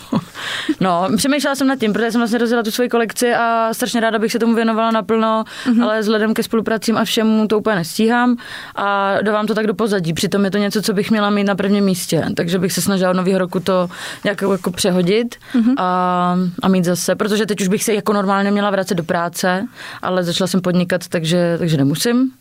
no, 0.80 1.08
přemýšlela 1.16 1.54
jsem 1.54 1.66
nad 1.66 1.78
tím, 1.78 1.92
protože 1.92 2.12
jsem 2.12 2.20
vlastně 2.20 2.38
rozjela 2.38 2.62
tu 2.62 2.70
svoji 2.70 2.88
kolekci 2.88 3.34
a 3.34 3.68
strašně 3.72 4.00
ráda 4.00 4.18
bych 4.18 4.32
se 4.32 4.38
tomu 4.38 4.54
věnovala 4.54 4.90
naplno, 4.90 5.44
mm-hmm. 5.66 5.82
ale 5.82 6.00
vzhledem 6.00 6.34
ke 6.34 6.42
spolupracím 6.42 6.96
a 6.96 7.04
všemu 7.04 7.48
to 7.48 7.58
úplně 7.58 7.76
nestíhám 7.76 8.36
a 8.74 9.16
dávám 9.22 9.46
to 9.46 9.54
tak 9.54 9.66
do 9.66 9.74
pozadí. 9.74 10.12
Přitom 10.12 10.44
je 10.44 10.50
to 10.50 10.58
něco, 10.58 10.82
co 10.82 10.92
bych 10.92 11.10
měla 11.10 11.30
mít 11.30 11.44
na 11.44 11.54
prvním 11.54 11.84
místě, 11.84 12.24
takže 12.36 12.58
bych 12.58 12.72
se 12.72 12.82
snažila 12.82 13.10
od 13.10 13.16
nového 13.16 13.38
roku 13.38 13.60
to 13.60 13.88
nějak 14.24 14.42
jako 14.42 14.70
přehodit 14.70 15.36
mm-hmm. 15.54 15.74
a, 15.76 16.36
a 16.62 16.68
mít 16.68 16.84
zase, 16.84 17.14
protože 17.14 17.46
teď 17.46 17.60
už 17.60 17.68
bych 17.68 17.84
se 17.84 17.94
jako 17.94 18.12
normálně 18.12 18.50
měla 18.50 18.70
vracet 18.70 18.94
do 18.94 19.04
práce, 19.04 19.66
ale 20.02 20.24
začala 20.24 20.48
jsem 20.48 20.60
podnikat, 20.60 21.08
takže, 21.08 21.56
takže 21.58 21.76
nemusím. 21.76 22.32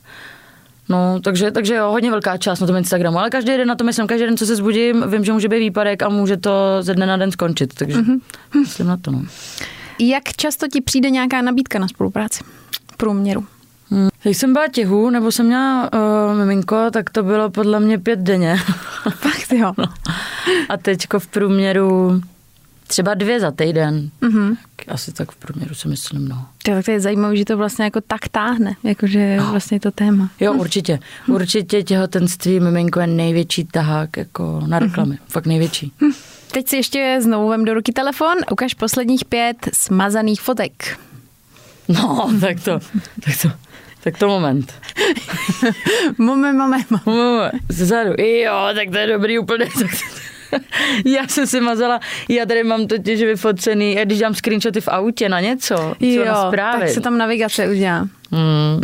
No, 0.89 1.19
takže, 1.23 1.51
takže 1.51 1.75
jo, 1.75 1.91
hodně 1.91 2.11
velká 2.11 2.37
část 2.37 2.59
na 2.59 2.67
tom 2.67 2.75
Instagramu, 2.75 3.19
ale 3.19 3.29
každý 3.29 3.57
den 3.57 3.67
na 3.67 3.75
to 3.75 3.83
myslím, 3.83 4.07
každý 4.07 4.25
den, 4.25 4.37
co 4.37 4.45
se 4.45 4.55
zbudím, 4.55 5.03
vím, 5.07 5.25
že 5.25 5.33
může 5.33 5.49
být 5.49 5.59
výpadek 5.59 6.03
a 6.03 6.09
může 6.09 6.37
to 6.37 6.51
ze 6.81 6.93
dne 6.93 7.05
na 7.05 7.17
den 7.17 7.31
skončit, 7.31 7.73
takže 7.73 7.97
mm-hmm. 7.97 8.19
myslím 8.59 8.87
na 8.87 8.97
to, 8.97 9.11
no. 9.11 9.23
Jak 9.99 10.23
často 10.23 10.67
ti 10.67 10.81
přijde 10.81 11.09
nějaká 11.09 11.41
nabídka 11.41 11.79
na 11.79 11.87
spolupráci? 11.87 12.43
V 12.93 12.97
průměru. 12.97 13.45
Hmm. 13.89 14.09
Když 14.23 14.37
jsem 14.37 14.53
byla 14.53 14.67
těhu, 14.67 15.09
nebo 15.09 15.31
jsem 15.31 15.45
měla 15.45 15.89
uh, 15.93 16.37
miminko, 16.37 16.91
tak 16.91 17.09
to 17.09 17.23
bylo 17.23 17.49
podle 17.49 17.79
mě 17.79 17.99
pět 17.99 18.19
denně. 18.19 18.57
Fakt 19.09 19.51
jo. 19.51 19.73
no. 19.77 19.85
A 20.69 20.77
teďko 20.77 21.19
v 21.19 21.27
průměru 21.27 22.21
třeba 22.87 23.13
dvě 23.13 23.39
za 23.39 23.51
týden. 23.51 24.09
Mm-hmm. 24.21 24.57
Asi 24.87 25.13
tak 25.13 25.31
v 25.31 25.35
průměru 25.35 25.75
si 25.75 25.87
myslím, 25.87 26.27
no. 26.27 26.47
To, 26.63 26.71
tak 26.71 26.85
to 26.85 26.91
je 26.91 26.99
zajímavé, 26.99 27.35
že 27.35 27.45
to 27.45 27.57
vlastně 27.57 27.85
jako 27.85 28.01
tak 28.01 28.27
táhne, 28.27 28.75
jakože 28.83 29.37
no. 29.37 29.51
vlastně 29.51 29.79
to 29.79 29.91
téma. 29.91 30.29
Jo, 30.39 30.53
určitě. 30.53 30.99
Určitě 31.27 31.83
těhotenství 31.83 32.59
miminko 32.59 32.99
je 32.99 33.07
největší 33.07 33.65
tahák 33.65 34.17
jako 34.17 34.63
na 34.67 34.79
reklamy. 34.79 35.15
Mm-hmm. 35.15 35.31
Fakt 35.31 35.45
největší. 35.45 35.91
Hm. 36.01 36.11
Teď 36.51 36.67
si 36.67 36.75
ještě 36.75 37.17
znovu 37.21 37.49
vem 37.49 37.65
do 37.65 37.73
ruky 37.73 37.91
telefon, 37.91 38.35
ukaž 38.51 38.73
posledních 38.73 39.25
pět 39.25 39.57
smazaných 39.73 40.41
fotek. 40.41 40.99
No, 41.87 42.29
tak 42.41 42.59
to, 42.63 42.79
tak 43.25 43.41
to, 43.41 43.51
tak 44.03 44.17
to 44.17 44.27
moment. 44.27 44.73
moment, 46.17 46.57
moment, 46.57 46.85
moment. 47.05 47.53
Zezadu. 47.69 48.13
Jo, 48.21 48.67
tak 48.75 48.89
to 48.91 48.97
je 48.97 49.07
dobrý 49.07 49.39
úplně. 49.39 49.65
Tak 49.65 49.91
to, 49.91 50.26
já 51.05 51.27
jsem 51.27 51.47
si 51.47 51.61
mazala, 51.61 51.99
já 52.29 52.45
tady 52.45 52.63
mám 52.63 52.87
totiž 52.87 53.21
vyfocený, 53.21 53.95
já 53.95 54.05
když 54.05 54.19
dám 54.19 54.33
screenshoty 54.33 54.81
v 54.81 54.87
autě 54.87 55.29
na 55.29 55.39
něco, 55.39 55.95
jo, 55.99 56.25
na 56.25 56.47
zprávy. 56.47 56.79
tak 56.79 56.89
se 56.89 57.01
tam 57.01 57.17
navigace 57.17 57.69
udělá. 57.69 58.07
Hmm. 58.31 58.81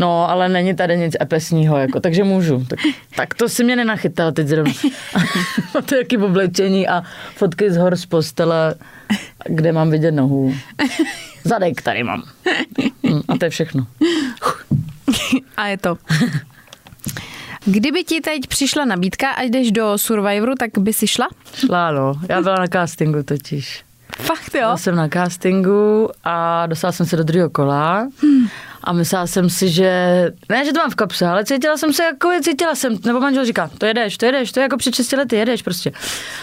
No, 0.00 0.30
ale 0.30 0.48
není 0.48 0.76
tady 0.76 0.96
nic 0.96 1.16
epesního, 1.20 1.76
jako, 1.76 2.00
takže 2.00 2.24
můžu. 2.24 2.64
Tak, 2.64 2.78
tak 3.16 3.34
to 3.34 3.48
si 3.48 3.64
mě 3.64 3.76
nenachytala 3.76 4.32
teď 4.32 4.46
zrovna. 4.46 4.72
to 5.86 5.94
je 5.94 5.98
jaký 5.98 6.16
oblečení 6.16 6.88
a 6.88 7.02
fotky 7.34 7.70
z 7.70 7.76
hor 7.76 7.96
z 7.96 8.06
postele, 8.06 8.74
kde 9.44 9.72
mám 9.72 9.90
vidět 9.90 10.12
nohu. 10.12 10.54
Zadek 11.44 11.82
tady 11.82 12.02
mám. 12.02 12.22
Hmm, 13.04 13.20
a 13.28 13.38
to 13.38 13.44
je 13.44 13.50
všechno. 13.50 13.86
a 15.56 15.66
je 15.66 15.78
to. 15.78 15.96
Kdyby 17.64 18.04
ti 18.04 18.20
teď 18.20 18.46
přišla 18.46 18.84
nabídka 18.84 19.30
a 19.30 19.42
jdeš 19.42 19.72
do 19.72 19.98
Survivoru, 19.98 20.54
tak 20.54 20.70
by 20.78 20.92
si 20.92 21.06
šla? 21.06 21.28
Šla, 21.54 21.90
no. 21.90 22.14
Já 22.28 22.42
byla 22.42 22.56
na 22.56 22.66
castingu 22.66 23.22
totiž. 23.22 23.84
Fakt 24.16 24.54
jo? 24.54 24.60
Byla 24.60 24.76
jsem 24.76 24.96
na 24.96 25.08
castingu 25.08 26.08
a 26.24 26.66
dostala 26.66 26.92
jsem 26.92 27.06
se 27.06 27.16
do 27.16 27.24
druhého 27.24 27.50
kola. 27.50 28.08
Hmm. 28.22 28.48
A 28.84 28.92
myslela 28.92 29.26
jsem 29.26 29.50
si, 29.50 29.68
že, 29.68 29.92
ne, 30.48 30.64
že 30.64 30.72
to 30.72 30.78
mám 30.78 30.90
v 30.90 30.94
kapse, 30.94 31.26
ale 31.26 31.44
cítila 31.44 31.76
jsem 31.76 31.92
se 31.92 32.04
jako, 32.04 32.30
cítila 32.42 32.74
jsem, 32.74 32.96
nebo 33.04 33.20
manžel 33.20 33.44
říká, 33.44 33.70
to 33.78 33.86
jedeš, 33.86 34.18
to 34.18 34.26
jedeš, 34.26 34.52
to 34.52 34.60
je 34.60 34.62
jako 34.62 34.76
před 34.76 34.94
6 34.94 35.12
lety, 35.12 35.36
jedeš 35.36 35.62
prostě. 35.62 35.92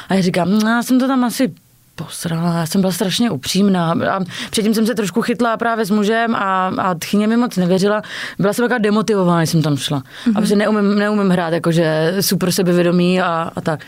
A 0.09 0.13
já 0.13 0.21
říkám, 0.21 0.59
no, 0.59 0.69
já 0.69 0.83
jsem 0.83 0.99
to 0.99 1.07
tam 1.07 1.23
asi 1.23 1.53
posrala, 1.95 2.57
já 2.57 2.65
jsem 2.65 2.81
byla 2.81 2.93
strašně 2.93 3.31
upřímná 3.31 3.91
a 4.11 4.19
předtím 4.49 4.73
jsem 4.73 4.85
se 4.85 4.95
trošku 4.95 5.21
chytla 5.21 5.57
právě 5.57 5.85
s 5.85 5.89
mužem 5.89 6.35
a, 6.35 6.67
a 6.77 6.95
tchyně 6.95 7.27
mi 7.27 7.37
moc 7.37 7.57
nevěřila. 7.57 8.01
Byla 8.39 8.53
jsem 8.53 8.65
taková 8.65 8.77
demotivovaná, 8.77 9.39
když 9.39 9.49
jsem 9.49 9.61
tam 9.61 9.77
šla. 9.77 9.99
Mm-hmm. 9.99 10.31
A 10.35 10.39
prostě 10.39 10.55
neumím, 10.55 10.95
neumím 10.95 11.29
hrát 11.29 11.53
jakože 11.53 12.15
super 12.19 12.51
sebevědomí 12.51 13.21
a, 13.21 13.51
a 13.55 13.61
tak. 13.61 13.79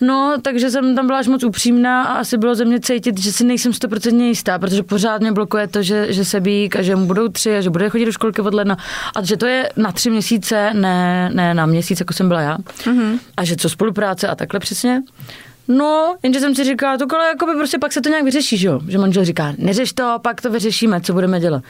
No, 0.00 0.34
takže 0.42 0.70
jsem 0.70 0.96
tam 0.96 1.06
byla 1.06 1.18
až 1.18 1.28
moc 1.28 1.44
upřímná 1.44 2.02
a 2.02 2.12
asi 2.12 2.38
bylo 2.38 2.54
ze 2.54 2.64
mě 2.64 2.80
cítit, 2.80 3.20
že 3.20 3.32
si 3.32 3.44
nejsem 3.44 3.72
stoprocentně 3.72 4.28
jistá, 4.28 4.58
protože 4.58 4.82
pořád 4.82 5.20
mě 5.20 5.32
blokuje 5.32 5.66
to, 5.68 5.82
že, 5.82 6.12
že 6.12 6.24
se 6.24 6.40
bík 6.40 6.76
a 6.76 6.82
že 6.82 6.96
mu 6.96 7.06
budou 7.06 7.28
tři 7.28 7.56
a 7.56 7.60
že 7.60 7.70
bude 7.70 7.88
chodit 7.88 8.04
do 8.04 8.12
školky 8.12 8.40
od 8.40 8.54
ledna 8.54 8.76
a 9.16 9.24
že 9.24 9.36
to 9.36 9.46
je 9.46 9.68
na 9.76 9.92
tři 9.92 10.10
měsíce, 10.10 10.70
ne, 10.74 11.30
ne 11.34 11.54
na 11.54 11.66
měsíc, 11.66 12.00
jako 12.00 12.12
jsem 12.12 12.28
byla 12.28 12.40
já. 12.40 12.58
Mm-hmm. 12.58 13.18
A 13.36 13.44
že 13.44 13.56
co 13.56 13.68
spolupráce 13.68 14.28
a 14.28 14.34
takhle 14.34 14.60
přesně. 14.60 15.02
No, 15.68 16.16
jenže 16.22 16.40
jsem 16.40 16.54
si 16.54 16.64
říkala, 16.64 16.98
to 16.98 17.06
kole, 17.06 17.26
jako 17.26 17.46
by 17.46 17.52
prostě 17.52 17.78
pak 17.78 17.92
se 17.92 18.00
to 18.00 18.08
nějak 18.08 18.24
vyřeší, 18.24 18.56
že 18.56 18.68
jo? 18.68 18.80
Že 18.88 18.98
manžel 18.98 19.24
říká, 19.24 19.54
neřeš 19.58 19.92
to, 19.92 20.18
pak 20.22 20.40
to 20.40 20.50
vyřešíme, 20.50 21.00
co 21.00 21.12
budeme 21.12 21.40
dělat. 21.40 21.62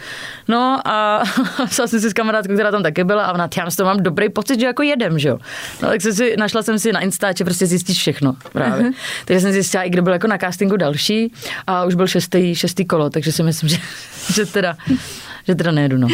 No 0.49 0.81
a 0.85 1.23
psala 1.69 1.87
jsem 1.87 2.01
si 2.01 2.11
s 2.11 2.13
kamarádkou, 2.13 2.55
která 2.55 2.71
tam 2.71 2.83
taky 2.83 3.05
byla 3.05 3.25
a 3.25 3.33
ona, 3.33 3.49
já 3.57 3.67
toho 3.77 3.87
mám 3.87 4.03
dobrý 4.03 4.29
pocit, 4.29 4.61
že 4.61 4.67
jako 4.67 4.83
jedem, 4.83 5.19
že 5.19 5.29
jo? 5.29 5.39
No 5.83 5.89
tak 5.89 6.01
jsem 6.01 6.13
si, 6.13 6.37
našla 6.37 6.63
jsem 6.63 6.79
si 6.79 6.93
na 6.93 7.01
Instače 7.01 7.45
prostě 7.45 7.67
zjistit 7.67 7.95
všechno 7.95 8.37
právě. 8.53 8.87
Uh-huh. 8.87 8.95
Takže 9.25 9.41
jsem 9.41 9.53
zjistila, 9.53 9.83
i 9.83 9.91
kdo 9.91 10.03
byl 10.03 10.13
jako 10.13 10.27
na 10.27 10.39
castingu 10.39 10.77
další 10.77 11.33
a 11.67 11.85
už 11.85 11.95
byl 11.95 12.07
šestý, 12.07 12.55
šestý 12.55 12.85
kolo, 12.85 13.11
takže 13.11 13.33
si 13.33 13.43
myslím, 13.43 13.69
že, 13.69 13.77
že 14.35 14.47
teda 14.47 14.77
že 15.49 15.55
teda 15.55 15.73
nejedu, 15.73 15.99
no. 15.99 16.09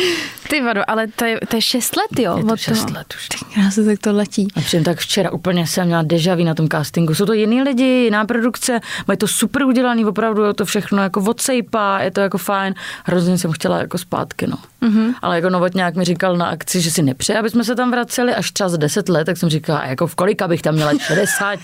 Ty 0.49 0.61
vado, 0.61 0.82
ale 0.90 1.06
to 1.06 1.25
je, 1.25 1.40
to 1.49 1.56
je 1.56 1.62
šest 1.62 1.97
let, 1.97 2.20
jo? 2.25 2.38
Je 2.38 2.44
to 2.44 2.56
šest 2.56 2.90
let 2.90 3.06
už. 3.16 3.28
Ty 3.28 3.38
se 3.70 3.85
tak 3.85 3.99
to 3.99 4.12
letí. 4.12 4.49
A 4.56 4.61
přijím 4.61 4.85
tak 4.85 4.99
včera 4.99 5.30
úplně 5.32 5.66
jsem 5.66 5.87
měla 5.87 6.02
dejaví 6.02 6.44
na 6.44 6.54
tom 6.54 6.68
castingu. 6.68 7.14
Jsou 7.14 7.26
to 7.26 7.32
jiní 7.32 7.62
lidi, 7.62 7.85
jiná 7.85 8.25
produkce, 8.25 8.80
mají 9.06 9.18
to 9.18 9.28
super 9.28 9.62
udělaný, 9.62 10.04
opravdu 10.04 10.44
je 10.44 10.54
to 10.54 10.64
všechno 10.64 11.02
jako 11.02 11.20
odsejpá, 11.20 12.00
je 12.00 12.11
to 12.11 12.20
jako 12.20 12.38
fajn. 12.38 12.75
Hrozně 13.04 13.38
jsem 13.38 13.52
chtěla 13.52 13.78
jako 13.78 13.99
zpátky, 13.99 14.47
no. 14.47 14.56
Mm-hmm. 14.82 15.14
Ale 15.23 15.37
jako 15.37 15.50
Novotňák 15.50 15.94
mi 15.94 16.04
říkal 16.04 16.37
na 16.37 16.47
akci, 16.47 16.80
že 16.80 16.90
si 16.90 17.02
nepřeje, 17.02 17.38
aby 17.38 17.50
jsme 17.50 17.64
se 17.64 17.75
tam 17.75 17.90
vraceli 17.90 18.35
až 18.35 18.50
třeba 18.50 18.68
za 18.68 18.76
deset 18.76 19.08
let, 19.08 19.25
tak 19.25 19.37
jsem 19.37 19.49
říkala, 19.49 19.85
jako 19.87 20.06
v 20.06 20.14
kolika 20.14 20.49
bych 20.49 20.62
tam 20.62 20.75
měla 20.75 20.92
60. 20.99 21.58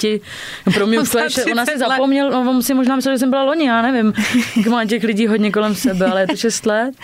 No 0.67 0.73
pro 0.75 0.87
mě 0.87 1.01
už 1.01 1.11
to 1.11 1.19
je, 1.19 1.29
ona 1.53 1.67
si 1.67 1.79
zapomněl, 1.79 2.31
no, 2.31 2.51
on 2.51 2.63
si 2.63 2.75
možná 2.75 2.97
myslel, 2.97 3.15
že 3.15 3.19
jsem 3.19 3.31
byla 3.31 3.43
loni, 3.43 3.67
já 3.67 3.83
nevím. 3.83 4.13
Má 4.71 4.85
těch 4.85 5.05
lidí 5.05 5.27
hodně 5.27 5.53
kolem 5.53 5.75
sebe, 5.75 6.07
ale 6.07 6.21
je 6.21 6.27
to 6.27 6.37
6 6.37 6.67
let. 6.67 6.95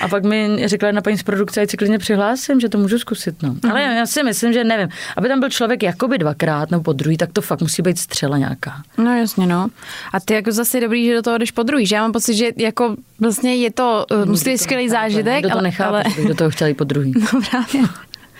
A 0.00 0.08
pak 0.08 0.24
mi 0.24 0.62
řekla 0.68 0.86
jedna 0.88 1.02
paní 1.02 1.18
z 1.18 1.22
produkce, 1.22 1.60
ať 1.60 1.70
si 1.70 1.76
klidně 1.76 1.98
přihlásím, 1.98 2.60
že 2.60 2.68
to 2.68 2.78
můžu 2.78 2.98
zkusit. 2.98 3.42
No. 3.42 3.48
Mm-hmm. 3.54 3.70
Ale 3.70 3.82
já 3.82 4.06
si 4.06 4.22
myslím, 4.22 4.52
že 4.52 4.64
nevím, 4.64 4.88
aby 5.16 5.28
tam 5.28 5.40
byl 5.40 5.48
člověk 5.48 5.82
jakoby 5.82 6.18
dvakrát 6.18 6.70
nebo 6.70 6.82
po 6.82 6.92
druhý, 6.92 7.16
tak 7.16 7.32
to 7.32 7.40
fakt 7.40 7.60
musí 7.60 7.82
být 7.82 7.98
střela 7.98 8.38
nějaká. 8.38 8.82
No 8.98 9.18
jasně, 9.18 9.46
no. 9.46 9.68
A 10.12 10.20
ty 10.20 10.34
jako 10.34 10.52
zase 10.52 10.80
dobrý, 10.80 11.06
že 11.06 11.14
do 11.14 11.22
toho 11.22 11.38
jdeš 11.38 11.50
po 11.50 11.62
druhý, 11.62 11.86
že 11.86 11.96
já 11.96 12.02
mám 12.02 12.12
pocit, 12.12 12.34
že 12.34 12.50
jako 12.56 12.96
vlastně 13.20 13.54
je 13.54 13.70
to, 13.72 14.06
uh, 14.10 14.26
musí 14.26 14.44
být 14.44 14.58
skvělý 14.58 14.88
zážitek. 14.88 15.44
Do 15.54 15.58
to 15.58 15.64
nechápu, 15.64 15.94
ale... 15.94 16.04
do 16.28 16.34
toho 16.34 16.50
chtěli 16.50 16.74
po 16.74 16.84
druhý. 16.84 17.12
No 17.32 17.40
právě. 17.50 17.88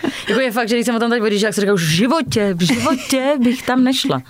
jako 0.29 0.41
je 0.41 0.51
fakt, 0.51 0.69
že 0.69 0.75
když 0.75 0.85
jsem 0.85 0.95
o 0.95 0.99
tom 0.99 1.09
teď 1.09 1.21
odjížděl, 1.21 1.47
jak 1.47 1.55
jsem 1.55 1.61
říkal, 1.61 1.75
už 1.75 1.83
v 1.83 1.89
životě, 1.89 2.53
v 2.53 2.61
životě 2.61 3.33
bych 3.39 3.63
tam 3.63 3.83
nešla. 3.83 4.21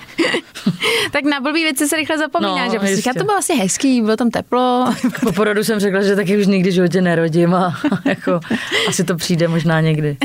tak 1.12 1.24
na 1.24 1.40
blbý 1.40 1.64
věci 1.64 1.88
se 1.88 1.96
rychle 1.96 2.18
zapomíná, 2.18 2.66
no, 2.66 2.72
že 2.72 2.80
prostě 2.80 3.14
to 3.18 3.24
bylo 3.24 3.38
asi 3.38 3.54
hezký, 3.54 4.02
bylo 4.02 4.18
tam 4.18 4.30
teplo. 4.30 4.94
po 5.24 5.32
porodu 5.32 5.64
jsem 5.64 5.80
řekla, 5.80 6.02
že 6.02 6.16
taky 6.16 6.38
už 6.38 6.48
nikdy 6.48 6.70
v 6.70 6.74
životě 6.74 7.02
nerodím 7.02 7.54
a, 7.54 7.78
jako 8.06 8.40
asi 8.88 9.04
to 9.04 9.16
přijde 9.16 9.48
možná 9.48 9.82
někdy. 9.82 10.18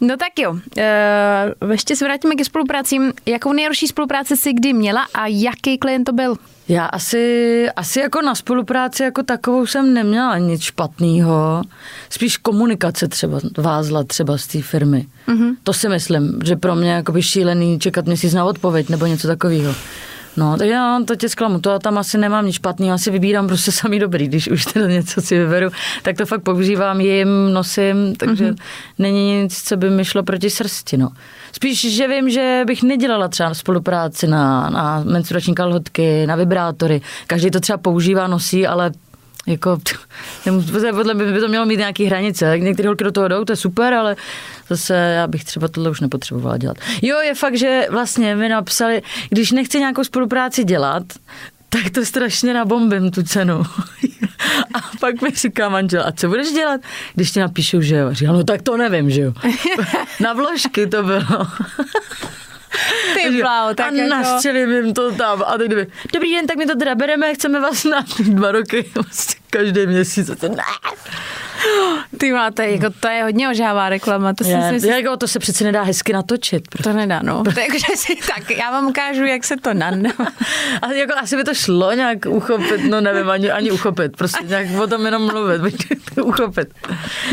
no 0.00 0.16
tak 0.16 0.38
jo, 0.38 0.50
uh, 0.52 1.70
ještě 1.70 1.96
se 1.96 2.04
vrátíme 2.04 2.34
ke 2.34 2.44
spolupracím. 2.44 3.12
Jakou 3.26 3.52
nejhorší 3.52 3.86
spolupráci 3.86 4.36
jsi 4.36 4.52
kdy 4.52 4.72
měla 4.72 5.06
a 5.14 5.26
jaký 5.26 5.78
klient 5.78 6.04
to 6.04 6.12
byl? 6.12 6.36
Já 6.68 6.86
asi, 6.86 7.66
asi 7.76 8.00
jako 8.00 8.22
na 8.22 8.34
spolupráci 8.34 9.02
jako 9.02 9.22
takovou 9.22 9.66
jsem 9.66 9.94
neměla 9.94 10.38
nic 10.38 10.62
špatného. 10.62 11.62
Spíš 12.10 12.36
komunikace 12.36 13.08
třeba 13.08 13.40
vázla 13.58 14.04
třeba 14.04 14.38
z 14.38 14.46
té 14.46 14.62
firmy. 14.62 15.06
Mm-hmm. 15.28 15.56
To 15.62 15.72
si 15.72 15.88
myslím, 15.88 16.40
že 16.44 16.56
pro 16.56 16.74
mě 16.74 16.90
jako 16.90 17.12
by 17.12 17.22
šílený 17.22 17.78
čekat 17.78 18.06
měsíc 18.06 18.34
na 18.34 18.44
odpověď 18.44 18.88
nebo 18.88 19.06
něco 19.06 19.28
takového. 19.28 19.74
No, 20.36 20.56
tak 20.56 20.68
já 20.68 21.00
to 21.06 21.16
tě 21.16 21.28
zklamu, 21.28 21.60
to 21.60 21.78
tam 21.78 21.98
asi 21.98 22.18
nemám 22.18 22.46
nic 22.46 22.54
špatného, 22.54 22.94
asi 22.94 23.10
vybírám 23.10 23.46
prostě 23.46 23.72
samý 23.82 23.98
dobrý, 23.98 24.28
když 24.28 24.48
už 24.48 24.64
teda 24.64 24.86
něco 24.86 25.20
si 25.20 25.38
vyberu, 25.38 25.70
tak 26.02 26.16
to 26.16 26.26
fakt 26.26 26.42
používám, 26.42 27.00
jim, 27.00 27.52
nosím, 27.52 28.16
takže 28.16 28.50
mm-hmm. 28.50 28.62
není 28.98 29.42
nic, 29.42 29.62
co 29.62 29.76
by 29.76 29.90
mi 29.90 30.04
šlo 30.04 30.22
proti 30.22 30.50
srsti, 30.50 30.96
no. 30.96 31.08
Spíš, 31.52 31.94
že 31.96 32.08
vím, 32.08 32.30
že 32.30 32.62
bych 32.66 32.82
nedělala 32.82 33.28
třeba 33.28 33.54
spolupráci 33.54 34.26
na, 34.26 34.70
na 34.70 35.02
menstruační 35.04 35.54
kalhotky, 35.54 36.26
na 36.26 36.36
vibrátory. 36.36 37.00
Každý 37.26 37.50
to 37.50 37.60
třeba 37.60 37.78
používá, 37.78 38.26
nosí, 38.26 38.66
ale 38.66 38.92
jako, 39.46 39.78
podle 40.90 41.14
mě 41.14 41.32
by 41.32 41.40
to 41.40 41.48
mělo 41.48 41.66
mít 41.66 41.76
nějaký 41.76 42.04
hranice. 42.04 42.58
Některé 42.58 42.88
holky 42.88 43.04
do 43.04 43.12
toho 43.12 43.28
jdou, 43.28 43.44
to 43.44 43.52
je 43.52 43.56
super, 43.56 43.94
ale 43.94 44.16
zase 44.68 44.94
já 44.94 45.26
bych 45.26 45.44
třeba 45.44 45.68
tohle 45.68 45.90
už 45.90 46.00
nepotřebovala 46.00 46.56
dělat. 46.56 46.76
Jo, 47.02 47.20
je 47.20 47.34
fakt, 47.34 47.56
že 47.58 47.86
vlastně 47.90 48.36
mi 48.36 48.48
napsali, 48.48 49.02
když 49.30 49.50
nechci 49.52 49.78
nějakou 49.78 50.04
spolupráci 50.04 50.64
dělat, 50.64 51.02
tak 51.68 51.90
to 51.90 52.04
strašně 52.04 52.54
nabombím 52.54 53.10
tu 53.10 53.22
cenu. 53.22 53.62
A 54.74 54.78
pak 55.00 55.22
mi 55.22 55.30
říká 55.30 55.68
manžel, 55.68 56.02
a 56.06 56.12
co 56.12 56.28
budeš 56.28 56.48
dělat, 56.52 56.80
když 57.14 57.30
ti 57.30 57.40
napíšu, 57.40 57.82
že 57.82 57.96
jo? 57.96 58.08
Říkám, 58.14 58.34
no 58.34 58.44
tak 58.44 58.62
to 58.62 58.76
nevím, 58.76 59.10
že 59.10 59.20
jo. 59.20 59.32
Na 60.20 60.32
vložky 60.32 60.86
to 60.86 61.02
bylo. 61.02 61.46
Ty 63.14 63.42
bláho, 63.42 63.74
tak 63.74 63.92
a 63.92 63.94
jako... 63.94 64.10
nastřelím 64.10 64.70
jim 64.70 64.94
to 64.94 65.12
tam. 65.12 65.42
A 65.46 65.58
teď 65.58 65.66
kdyby, 65.66 65.86
dobrý 66.12 66.34
den, 66.34 66.46
tak 66.46 66.56
my 66.56 66.66
to 66.66 66.76
teda 66.76 66.94
bereme, 66.94 67.34
chceme 67.34 67.60
vás 67.60 67.84
na 67.84 68.04
dva 68.18 68.52
roky, 68.52 68.90
vlastně 68.94 69.40
každý 69.50 69.86
měsíc. 69.86 70.30
A 70.30 70.34
to, 70.36 70.48
ne. 70.48 70.62
Ty 72.18 72.32
máte, 72.32 72.70
jako 72.70 72.86
to 73.00 73.08
je 73.08 73.22
hodně 73.22 73.48
ožává 73.48 73.88
reklama, 73.88 74.34
to 74.34 74.44
si 74.44 74.50
Je, 74.50 74.72
myslím, 74.72 74.92
jako 74.92 75.16
to 75.16 75.28
se 75.28 75.38
přece 75.38 75.64
nedá 75.64 75.82
hezky 75.82 76.12
natočit. 76.12 76.68
Prostě. 76.68 76.90
to 76.90 76.96
nedá, 76.96 77.20
no. 77.22 77.42
To 77.54 77.60
jako, 77.60 77.78
že 77.78 77.96
si, 77.96 78.16
tak 78.34 78.50
já 78.50 78.70
vám 78.70 78.86
ukážu, 78.86 79.24
jak 79.24 79.44
se 79.44 79.56
to 79.56 79.74
nandá. 79.74 80.10
A 80.82 80.92
jako 80.92 81.12
asi 81.22 81.36
by 81.36 81.44
to 81.44 81.54
šlo 81.54 81.92
nějak 81.92 82.18
uchopit, 82.28 82.84
no 82.90 83.00
nevím, 83.00 83.30
ani, 83.30 83.50
ani 83.50 83.70
uchopit, 83.70 84.16
prostě 84.16 84.44
nějak 84.46 84.66
o 84.82 84.86
tom 84.86 85.04
jenom 85.04 85.26
mluvit, 85.26 85.62
uchopit. 86.22 86.68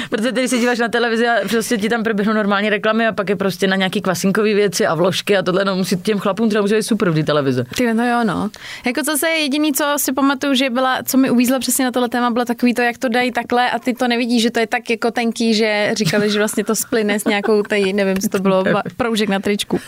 Protože 0.10 0.32
když 0.32 0.50
se 0.50 0.58
díváš 0.58 0.80
na 0.80 0.88
televizi 0.88 1.28
a 1.28 1.48
prostě 1.50 1.78
ti 1.78 1.90
tam 1.90 2.04
proběhnou 2.04 2.34
normální 2.34 2.70
reklamy 2.70 3.08
a 3.08 3.12
pak 3.12 3.30
je 3.30 3.36
prostě 3.36 3.68
na 3.68 3.76
nějaký 3.76 4.02
kvasinkový 4.02 4.54
věci 4.54 4.88
a 4.88 4.96
vložky 4.96 5.38
a 5.38 5.42
tohle, 5.42 5.66
no 5.66 5.76
musí 5.76 5.98
těm 5.98 6.20
chlapům 6.20 6.50
třeba 6.50 6.62
musí 6.62 6.76
být 6.76 6.84
super 6.84 7.10
v 7.10 7.16
té 7.16 7.24
televizi. 7.24 7.64
Ty, 7.76 7.94
no 7.94 8.08
jo, 8.08 8.24
no. 8.24 8.50
Jako 8.86 9.02
co 9.04 9.18
se 9.18 9.30
jediný, 9.30 9.74
co 9.74 9.94
si 9.98 10.14
pamatuju, 10.14 10.54
že 10.54 10.70
byla, 10.70 11.04
co 11.04 11.18
mi 11.18 11.30
uvízlo 11.30 11.60
přesně 11.60 11.86
na 11.86 11.92
tohle 11.92 12.10
téma, 12.10 12.32
bylo 12.32 12.46
takový 12.46 12.74
to, 12.74 12.82
jak 12.82 12.98
to 12.98 13.10
dají 13.10 13.32
takhle 13.32 13.72
a 13.72 13.80
ty 13.80 13.94
to 13.94 14.08
nevidíš, 14.24 14.42
že 14.42 14.52
to 14.52 14.60
je 14.60 14.68
tak 14.68 14.90
jako 14.90 15.12
tenký, 15.12 15.54
že 15.54 15.92
říkali, 15.96 16.32
že 16.32 16.40
vlastně 16.40 16.64
to 16.64 16.76
splyne 16.76 17.20
s 17.20 17.26
nějakou 17.26 17.64
tady, 17.64 17.94
nevím, 17.94 18.18
co 18.18 18.30
to 18.30 18.40
bylo, 18.40 18.64
proužek 18.98 19.30
na 19.30 19.40
tričku. 19.40 19.80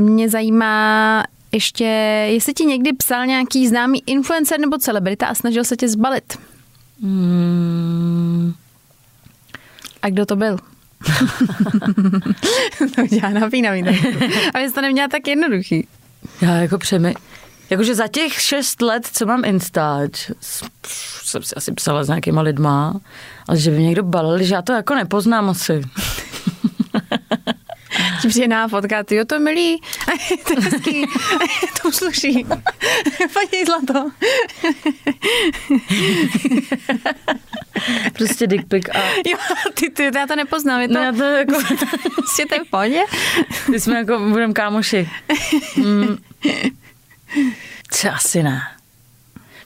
Mě 0.00 0.28
zajímá 0.28 1.24
ještě, 1.52 1.84
jestli 2.32 2.54
ti 2.54 2.64
někdy 2.64 2.92
psal 2.92 3.26
nějaký 3.26 3.68
známý 3.68 4.02
influencer 4.06 4.60
nebo 4.60 4.78
celebrita 4.78 5.26
a 5.26 5.34
snažil 5.34 5.64
se 5.64 5.76
tě 5.76 5.88
zbalit. 5.88 6.38
Hmm, 7.02 8.54
A 10.02 10.08
kdo 10.08 10.26
to 10.26 10.36
byl? 10.36 10.56
to 12.96 13.06
dělá 13.06 13.30
napínavý. 13.30 13.84
Ale 14.54 14.70
to 14.70 14.80
neměla 14.80 15.08
tak 15.08 15.28
jednoduchý. 15.28 15.86
já 16.40 16.56
jako 16.56 16.78
přemy... 16.78 17.14
Jakože 17.70 17.94
za 17.94 18.08
těch 18.08 18.40
šest 18.40 18.82
let, 18.82 19.08
co 19.12 19.26
mám 19.26 19.44
Instač, 19.44 20.30
jsem 21.22 21.42
si 21.42 21.54
asi 21.54 21.72
psala 21.72 22.04
s 22.04 22.08
nějakýma 22.08 22.42
lidma, 22.42 23.00
ale 23.48 23.58
že 23.58 23.70
by 23.70 23.82
někdo 23.82 24.02
balil, 24.02 24.42
že 24.42 24.54
já 24.54 24.62
to 24.62 24.72
jako 24.72 24.94
nepoznám 24.94 25.50
asi. 25.50 25.82
Ti 28.22 28.28
přijde 28.28 28.48
na 28.48 28.68
fotka, 28.68 29.04
ty 29.04 29.14
jo, 29.16 29.24
to 29.24 29.34
je 29.34 29.38
milý, 29.40 29.80
to 30.46 30.52
je 30.52 30.60
hezký, 30.60 31.06
to 31.82 31.92
sluší. 31.92 32.46
Paní 33.34 33.64
zlato. 33.66 34.10
Prostě 38.12 38.46
dick 38.46 38.68
pic 38.68 38.84
a 38.88 38.98
Jo, 39.26 39.36
ty, 39.74 39.90
ty, 39.90 40.10
já 40.14 40.26
to 40.26 40.36
nepoznám, 40.36 40.80
je 40.80 40.88
to, 40.88 40.94
No 40.94 41.00
já 41.00 41.12
to 41.12 41.22
jako, 41.22 41.54
prostě 42.14 42.46
to 42.46 42.64
v 42.64 42.70
pohodě. 42.70 43.00
my 43.70 43.80
jsme 43.80 43.96
jako, 43.96 44.18
budeme 44.18 44.52
kámoši. 44.52 45.08
Mm. 45.76 46.16
Co 47.90 48.10
asi 48.10 48.42
ne. 48.42 48.62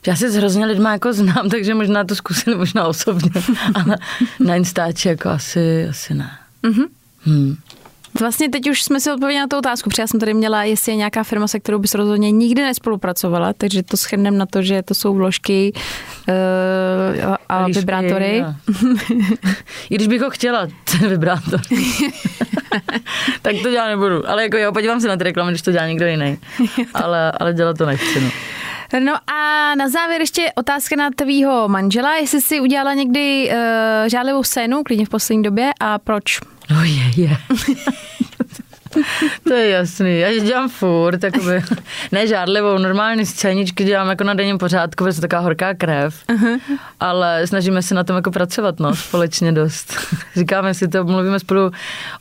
Já 0.07 0.15
se 0.15 0.31
s 0.31 0.35
hrozně 0.35 0.65
lidma 0.65 0.91
jako 0.91 1.13
znám, 1.13 1.49
takže 1.51 1.73
možná 1.73 2.03
to 2.03 2.15
zkusili, 2.15 2.55
možná 2.55 2.87
osobně, 2.87 3.31
ale 3.75 3.97
na 4.39 4.55
Instači 4.55 5.07
jako 5.07 5.29
asi, 5.29 5.87
asi 5.89 6.13
ne. 6.13 6.31
Mhm. 6.63 6.85
Hmm. 7.23 7.55
Vlastně 8.19 8.49
teď 8.49 8.69
už 8.69 8.83
jsme 8.83 8.99
si 8.99 9.11
odpověděli 9.11 9.41
na 9.41 9.47
tu 9.47 9.57
otázku, 9.57 9.89
protože 9.89 10.01
já 10.01 10.07
jsem 10.07 10.19
tady 10.19 10.33
měla, 10.33 10.63
jestli 10.63 10.91
je 10.91 10.95
nějaká 10.95 11.23
firma, 11.23 11.47
se 11.47 11.59
kterou 11.59 11.79
bys 11.79 11.93
rozhodně 11.93 12.31
nikdy 12.31 12.61
nespolupracovala, 12.61 13.53
takže 13.53 13.83
to 13.83 13.97
schrneme 13.97 14.37
na 14.37 14.45
to, 14.45 14.61
že 14.61 14.81
to 14.81 14.93
jsou 14.93 15.13
vložky 15.13 15.73
uh, 17.25 17.35
a 17.49 17.65
Líšky, 17.65 17.79
vibrátory. 17.79 18.41
no. 18.41 18.55
I 19.89 19.95
když 19.95 20.07
bych 20.07 20.21
ho 20.21 20.29
chtěla, 20.29 20.67
ten 20.91 21.09
vibrátor. 21.09 21.61
tak 23.41 23.55
to 23.63 23.69
dělat 23.69 23.87
nebudu. 23.87 24.29
Ale 24.29 24.43
jako 24.43 24.57
jo, 24.57 24.71
podívám 24.71 25.01
se 25.01 25.07
na 25.07 25.17
ty 25.17 25.23
reklamy, 25.23 25.51
když 25.51 25.61
to 25.61 25.71
dělá 25.71 25.87
někdo 25.87 26.05
jiný. 26.05 26.37
Ale, 26.93 27.31
ale 27.31 27.53
dělat 27.53 27.77
to 27.77 27.85
nechci. 27.85 28.21
No. 28.21 28.29
No 28.99 29.13
a 29.31 29.75
na 29.75 29.89
závěr 29.89 30.21
ještě 30.21 30.51
otázka 30.55 30.95
na 30.95 31.09
tvýho 31.15 31.67
manžela, 31.67 32.15
jestli 32.15 32.41
jsi 32.41 32.59
udělala 32.59 32.93
někdy 32.93 33.49
uh, 33.51 33.55
žádlivou 34.07 34.43
scénu, 34.43 34.83
klidně 34.83 35.05
v 35.05 35.09
poslední 35.09 35.43
době 35.43 35.71
a 35.79 35.99
proč? 35.99 36.39
No 36.69 36.83
je, 36.83 37.23
je. 37.23 37.37
To 39.43 39.53
je 39.53 39.69
jasný, 39.69 40.19
já 40.19 40.27
ji 40.27 40.41
dělám 40.41 40.69
furt, 40.69 41.23
jakoby, 41.23 41.63
ne 42.11 42.27
žádlivou, 42.27 42.77
normální 42.77 43.25
scéničky 43.25 43.83
dělám 43.83 44.09
jako 44.09 44.23
na 44.23 44.33
denním 44.33 44.57
pořádku, 44.57 45.03
protože 45.03 45.09
je 45.09 45.13
to 45.13 45.21
taková 45.21 45.41
horká 45.41 45.73
krev, 45.73 46.15
uh-huh. 46.27 46.59
ale 46.99 47.47
snažíme 47.47 47.81
se 47.81 47.95
na 47.95 48.03
tom 48.03 48.15
jako 48.15 48.31
pracovat, 48.31 48.79
no, 48.79 48.95
společně 48.95 49.51
dost. 49.51 49.93
Říkáme 50.35 50.73
si 50.73 50.87
to, 50.87 51.03
mluvíme 51.03 51.39
spolu 51.39 51.71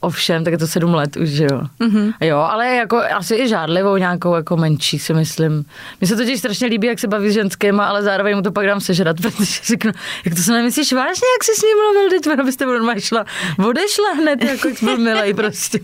o 0.01 0.11
všem, 0.11 0.45
tak 0.45 0.53
je 0.53 0.59
to 0.59 0.67
sedm 0.67 0.95
let 0.95 1.17
už, 1.17 1.29
že 1.29 1.45
jo. 1.45 1.61
Uh-huh. 1.81 2.13
Jo, 2.21 2.39
ale 2.39 2.75
jako 2.75 2.97
asi 3.17 3.35
i 3.35 3.49
žádlivou 3.49 3.97
nějakou 3.97 4.35
jako 4.35 4.57
menší 4.57 4.99
si 4.99 5.15
myslím. 5.15 5.65
Mně 6.01 6.09
se 6.09 6.17
totiž 6.17 6.39
strašně 6.39 6.67
líbí, 6.67 6.87
jak 6.87 6.99
se 6.99 7.09
baví 7.09 7.31
s 7.31 7.35
ženskýma, 7.35 7.87
ale 7.87 8.03
zároveň 8.03 8.37
mu 8.37 8.43
to 8.43 8.53
pak 8.53 8.67
dám 8.67 8.81
sežrat, 8.81 9.17
protože 9.17 9.61
řeknu, 9.65 9.93
jak 10.25 10.35
to 10.35 10.43
se 10.43 10.53
nemyslíš 10.53 10.93
vážně, 10.93 11.27
jak 11.39 11.45
jsi 11.45 11.53
s 11.61 11.63
ním 11.63 11.77
mluvil, 11.77 12.11
teď 12.11 12.39
abyste 12.41 12.67
normálně 12.67 13.01
šla, 13.01 13.25
odešla 13.59 14.13
hned, 14.17 14.45
jako 14.45 14.69
jak 14.69 14.83
byl 14.83 14.97
milej 14.99 15.35
prostě. 15.35 15.79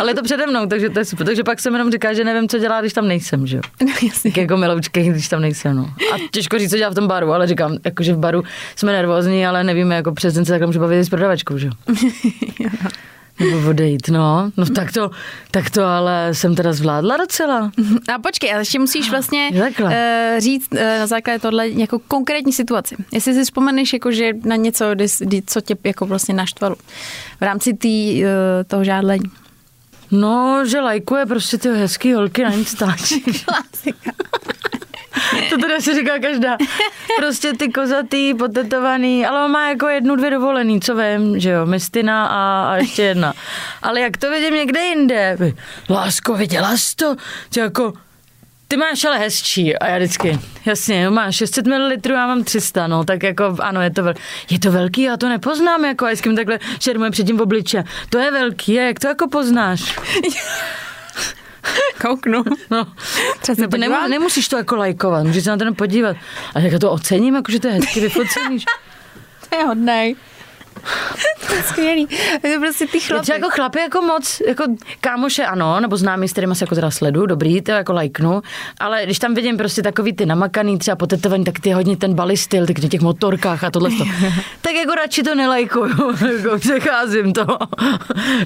Ale 0.00 0.10
je 0.10 0.14
to 0.14 0.22
přede 0.22 0.46
mnou, 0.46 0.66
takže 0.66 0.90
to 0.90 0.98
je 0.98 1.04
super. 1.04 1.26
Takže 1.26 1.44
pak 1.44 1.60
jsem 1.60 1.72
jenom 1.72 1.90
říká, 1.90 2.12
že 2.12 2.24
nevím, 2.24 2.48
co 2.48 2.58
dělá, 2.58 2.80
když 2.80 2.92
tam 2.92 3.08
nejsem, 3.08 3.46
že 3.46 3.56
jo. 3.56 3.62
No 3.84 3.92
jasně. 4.08 4.30
Tak 4.30 4.36
jako 4.36 4.56
miloučky, 4.56 5.02
když 5.02 5.28
tam 5.28 5.40
nejsem, 5.40 5.76
no. 5.76 5.90
A 6.14 6.16
těžko 6.30 6.58
říct, 6.58 6.70
co 6.70 6.76
dělá 6.76 6.90
v 6.90 6.94
tom 6.94 7.08
baru, 7.08 7.32
ale 7.32 7.46
říkám, 7.46 7.76
jakože 7.84 8.14
v 8.14 8.18
baru 8.18 8.42
jsme 8.76 8.92
nervózní, 8.92 9.46
ale 9.46 9.64
nevíme, 9.64 9.94
jako 9.94 10.12
přes 10.12 10.34
den 10.34 10.44
se 10.44 10.52
takhle 10.52 10.66
může 10.66 10.78
bavit 10.78 11.04
s 11.04 11.08
prodavačkou, 11.08 11.58
že 11.58 11.66
jo. 11.66 11.72
Nebo 13.40 13.68
odejít, 13.68 14.08
no. 14.08 14.50
No 14.56 14.66
tak 14.66 14.92
to, 14.92 15.10
tak 15.50 15.70
to 15.70 15.84
ale 15.84 16.34
jsem 16.34 16.54
teda 16.54 16.72
zvládla 16.72 17.16
docela. 17.16 17.70
A 18.14 18.18
počkej, 18.18 18.52
ale 18.52 18.60
ještě 18.60 18.78
musíš 18.78 19.10
vlastně 19.10 19.48
uh, 19.80 19.90
říct 20.38 20.68
uh, 20.72 20.80
na 20.80 21.06
základě 21.06 21.38
tohle 21.38 21.68
jako 21.68 21.98
konkrétní 21.98 22.52
situaci. 22.52 22.96
Jestli 23.12 23.34
si 23.34 23.44
vzpomeneš, 23.44 23.92
jako, 23.92 24.12
že 24.12 24.32
na 24.44 24.56
něco, 24.56 24.94
kdy, 24.94 25.06
kdy, 25.18 25.42
co 25.46 25.60
tě 25.60 25.76
jako 25.84 26.06
vlastně 26.06 26.34
naštvalo 26.34 26.76
v 27.40 27.42
rámci 27.42 27.74
tý, 27.74 28.24
uh, 28.24 28.30
toho 28.66 28.84
žádlení. 28.84 29.30
No, 30.10 30.66
že 30.66 30.80
lajkuje 30.80 31.26
prostě 31.26 31.58
ty 31.58 31.68
hezký 31.68 32.12
holky 32.12 32.44
na 32.44 32.50
Instači. 32.50 33.20
Klasika. 33.44 34.12
To 35.50 35.58
teda 35.58 35.80
si 35.80 35.94
říká 35.94 36.18
každá. 36.18 36.56
Prostě 37.16 37.52
ty 37.52 37.68
kozatý, 37.68 38.34
potetovaný, 38.34 39.26
ale 39.26 39.44
on 39.44 39.50
má 39.50 39.68
jako 39.68 39.88
jednu, 39.88 40.16
dvě 40.16 40.30
dovolený, 40.30 40.80
co 40.80 40.94
vím, 40.96 41.40
že 41.40 41.50
jo, 41.50 41.66
Mistina 41.66 42.26
a, 42.26 42.72
a 42.72 42.76
ještě 42.76 43.02
jedna. 43.02 43.32
Ale 43.82 44.00
jak 44.00 44.16
to 44.16 44.30
vidím 44.30 44.54
někde 44.54 44.80
jinde, 44.80 45.36
lásko, 45.90 46.34
viděla 46.34 46.76
jsi 46.76 46.96
to? 46.96 47.16
Ty 47.52 47.60
jako, 47.60 47.92
ty 48.70 48.76
máš 48.76 49.04
ale 49.04 49.18
hezčí. 49.18 49.76
A 49.76 49.88
já 49.88 49.96
vždycky, 49.96 50.38
jasně, 50.64 51.02
jo, 51.02 51.10
máš 51.10 51.36
600 51.36 51.66
ml, 51.66 51.90
já 52.10 52.26
mám 52.26 52.44
300, 52.44 52.86
no, 52.86 53.04
tak 53.04 53.22
jako, 53.22 53.56
ano, 53.60 53.82
je 53.82 53.90
to, 53.90 54.02
vel, 54.02 54.14
je 54.50 54.58
to 54.58 54.72
velký, 54.72 55.02
já 55.02 55.16
to 55.16 55.28
nepoznám, 55.28 55.84
jako, 55.84 56.04
a 56.04 56.08
vždycky 56.08 56.28
mi 56.28 56.36
takhle 56.36 56.58
šermuje 56.80 57.10
předtím 57.10 57.36
v 57.36 57.42
obliče. 57.42 57.84
To 58.10 58.18
je 58.18 58.30
velký, 58.30 58.72
jak 58.72 59.00
to 59.00 59.08
jako 59.08 59.28
poznáš? 59.28 59.98
Kouknu. 62.00 62.42
No, 62.70 62.86
Třeba 63.40 63.56
se 63.56 63.62
no 63.62 63.68
to 63.68 63.70
podívám. 63.70 64.10
nemusíš 64.10 64.48
to 64.48 64.56
jako 64.56 64.76
lajkovat, 64.76 65.26
můžeš 65.26 65.44
se 65.44 65.50
na 65.50 65.56
to 65.56 65.74
podívat. 65.74 66.16
A 66.54 66.58
jak 66.60 66.80
to 66.80 66.90
ocením, 66.90 67.34
jako 67.34 67.52
že 67.52 67.60
to 67.60 67.68
je 67.68 67.74
hezky 67.74 68.00
vyfocený. 68.00 68.58
To 69.50 69.56
je 69.56 69.64
hodnej. 69.64 70.16
to 71.48 71.54
je 71.54 71.62
skvělý. 71.62 72.06
To 72.42 72.48
prostě 72.60 72.86
ty 72.86 73.00
chlapy. 73.00 73.22
třeba 73.22 73.36
jako 73.38 73.48
chlapy 73.50 73.78
jako 73.80 74.02
moc, 74.02 74.42
jako 74.46 74.64
kámoše 75.00 75.44
ano, 75.44 75.80
nebo 75.80 75.96
známý, 75.96 76.28
s 76.28 76.32
kterými 76.32 76.54
se 76.54 76.64
jako 76.64 76.74
teda 76.74 76.90
sledu, 76.90 77.26
dobrý, 77.26 77.62
to 77.62 77.70
jako 77.72 77.92
lajknu, 77.92 78.42
ale 78.80 79.04
když 79.04 79.18
tam 79.18 79.34
vidím 79.34 79.56
prostě 79.56 79.82
takový 79.82 80.12
ty 80.12 80.26
namakaný, 80.26 80.78
třeba 80.78 80.96
potetovaný, 80.96 81.44
tak 81.44 81.60
ty 81.60 81.70
hodně 81.72 81.96
ten 81.96 82.14
bally 82.14 82.36
styl, 82.36 82.66
tak 82.66 82.78
na 82.78 82.88
těch 82.88 83.00
motorkách 83.00 83.64
a 83.64 83.70
tohle 83.70 83.90
tak 84.60 84.74
jako 84.74 84.94
radši 84.94 85.22
to 85.22 85.34
nelajkuju, 85.34 86.14
jako 86.36 86.58
přecházím 86.58 87.32
to. 87.32 87.46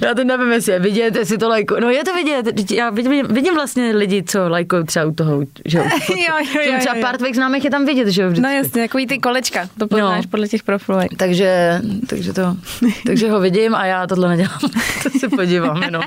Já 0.01 0.13
to 0.13 0.23
nevím, 0.23 0.51
jestli 0.51 0.71
je 0.73 0.79
vidět, 0.79 1.15
jestli 1.15 1.37
to 1.37 1.49
lajkuju. 1.49 1.79
No 1.79 1.89
je 1.89 2.03
to 2.03 2.13
vidět, 2.13 2.71
já 2.71 2.89
vidím, 2.89 3.27
vidím 3.27 3.53
vlastně 3.53 3.91
lidi, 3.95 4.23
co 4.23 4.49
lajkují 4.49 4.85
třeba 4.85 5.05
u 5.05 5.11
toho, 5.11 5.41
že 5.65 5.77
jo. 5.77 5.83
Jo, 6.09 6.61
jo, 6.65 6.73
Třeba 6.79 6.95
pár 7.01 7.17
tvých 7.17 7.35
známých 7.35 7.63
je 7.63 7.69
tam 7.71 7.85
vidět, 7.85 8.07
že 8.07 8.21
jo, 8.21 8.27
vždycky. 8.29 8.43
No 8.43 8.49
jasně, 8.49 8.81
takový 8.81 9.07
ty 9.07 9.19
kolečka, 9.19 9.69
to 9.79 9.87
poznáš 9.87 10.25
No. 10.25 10.29
podle 10.31 10.47
těch 10.47 10.63
profilů. 10.63 10.97
Takže, 11.17 11.81
takže 12.07 12.24
takže, 12.25 12.33
to, 12.33 12.57
takže 13.05 13.31
ho 13.31 13.39
vidím 13.39 13.75
a 13.75 13.85
já 13.85 14.07
tohle 14.07 14.29
nedělám. 14.29 14.59
to 15.03 15.19
se 15.19 15.29
podívám 15.29 15.83
jenom. 15.83 16.03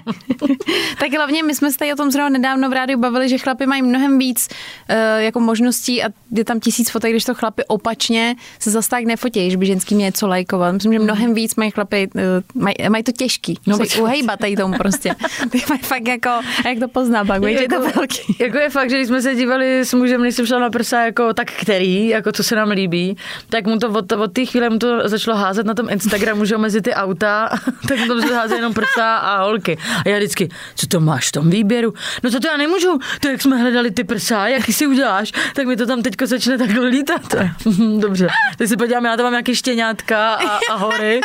tak 1.00 1.12
hlavně 1.12 1.42
my 1.42 1.54
jsme 1.54 1.72
se 1.72 1.78
tady 1.78 1.92
o 1.92 1.96
tom 1.96 2.10
zrovna 2.10 2.28
nedávno 2.28 2.70
v 2.70 2.72
rádiu 2.72 2.98
bavili, 2.98 3.28
že 3.28 3.38
chlapi 3.38 3.66
mají 3.66 3.82
mnohem 3.82 4.18
víc 4.18 4.48
uh, 4.90 4.96
jako 5.22 5.40
možností 5.40 6.02
a 6.02 6.08
je 6.30 6.44
tam 6.44 6.60
tisíc 6.60 6.90
fotek, 6.90 7.10
když 7.10 7.24
to 7.24 7.34
chlapi 7.34 7.64
opačně 7.64 8.36
se 8.58 8.70
zase 8.70 8.88
tak 8.88 9.04
nefotí, 9.04 9.40
když 9.40 9.56
by 9.56 9.66
ženský 9.66 9.94
mě 9.94 10.04
něco 10.04 10.26
lajkovat. 10.26 10.72
Myslím, 10.72 10.92
že 10.92 10.98
mnohem 10.98 11.34
víc 11.34 11.54
mají 11.54 11.70
chlapi, 11.70 12.08
uh, 12.14 12.62
mají, 12.62 12.74
mají 12.88 13.04
to 13.04 13.12
těžký. 13.12 13.58
No, 13.66 13.76
se 13.86 14.00
uhejbat 14.00 14.38
tady 14.38 14.56
tomu 14.56 14.78
prostě. 14.78 15.14
Ty 15.50 15.62
mají 15.68 15.80
fakt 15.80 16.08
jako, 16.08 16.30
jak 16.64 16.78
to 16.78 16.88
pozná 16.88 17.24
pak, 17.24 17.44
víš, 17.44 17.60
je 17.60 17.68
to 17.68 17.74
jako- 17.74 17.98
velký. 17.98 18.36
Jako 18.40 18.58
je 18.58 18.70
fakt, 18.70 18.90
že 18.90 18.96
když 18.96 19.08
jsme 19.08 19.22
se 19.22 19.34
dívali 19.34 19.80
s 19.80 19.94
mužem, 19.94 20.22
když 20.22 20.34
jsem 20.34 20.46
šla 20.46 20.58
na 20.58 20.70
prsa, 20.70 21.04
jako 21.04 21.34
tak 21.34 21.50
který, 21.52 22.08
jako 22.08 22.32
co 22.32 22.42
se 22.42 22.56
nám 22.56 22.70
líbí, 22.70 23.16
tak 23.48 23.66
mu 23.66 23.78
to 23.78 23.90
od, 23.90 24.12
od 24.12 24.32
té 24.32 24.44
chvíle 24.44 24.70
mu 24.70 24.78
to 24.78 25.08
začalo 25.08 25.36
házet 25.36 25.66
na 25.66 25.74
tom 25.74 25.88
Instagramu, 25.98 26.44
že 26.44 26.58
mezi 26.58 26.80
ty 26.80 26.94
auta, 26.94 27.48
tak 27.88 27.98
to 28.06 28.20
se 28.20 28.34
házet 28.34 28.56
jenom 28.56 28.74
prsa 28.74 29.16
a 29.16 29.42
holky. 29.42 29.78
A 30.04 30.08
já 30.08 30.16
vždycky, 30.16 30.48
co 30.74 30.86
to 30.86 31.00
máš 31.00 31.28
v 31.28 31.32
tom 31.32 31.50
výběru? 31.50 31.94
No 32.22 32.30
to, 32.30 32.40
to 32.40 32.46
já 32.46 32.56
nemůžu, 32.56 32.98
to 33.20 33.28
jak 33.28 33.42
jsme 33.42 33.56
hledali 33.56 33.90
ty 33.90 34.04
prsa, 34.04 34.46
jaký 34.46 34.72
si 34.72 34.86
uděláš, 34.86 35.32
tak 35.54 35.66
mi 35.66 35.76
to 35.76 35.86
tam 35.86 36.02
teďko 36.02 36.26
začne 36.26 36.58
takhle 36.58 36.88
lítat. 36.88 37.34
Dobře, 37.98 38.28
teď 38.56 38.68
se 38.68 38.76
podívám, 38.76 39.04
já 39.04 39.16
tam 39.16 39.24
mám 39.24 39.32
nějaké 39.32 39.54
štěňátka 39.54 40.34
a, 40.34 40.58
a 40.70 40.74
hory. 40.74 41.20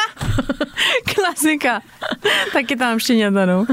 Klasika. 1.15 1.81
Taky 2.53 2.75
tam 2.75 2.99
štěňata, 2.99 3.45
no. 3.45 3.65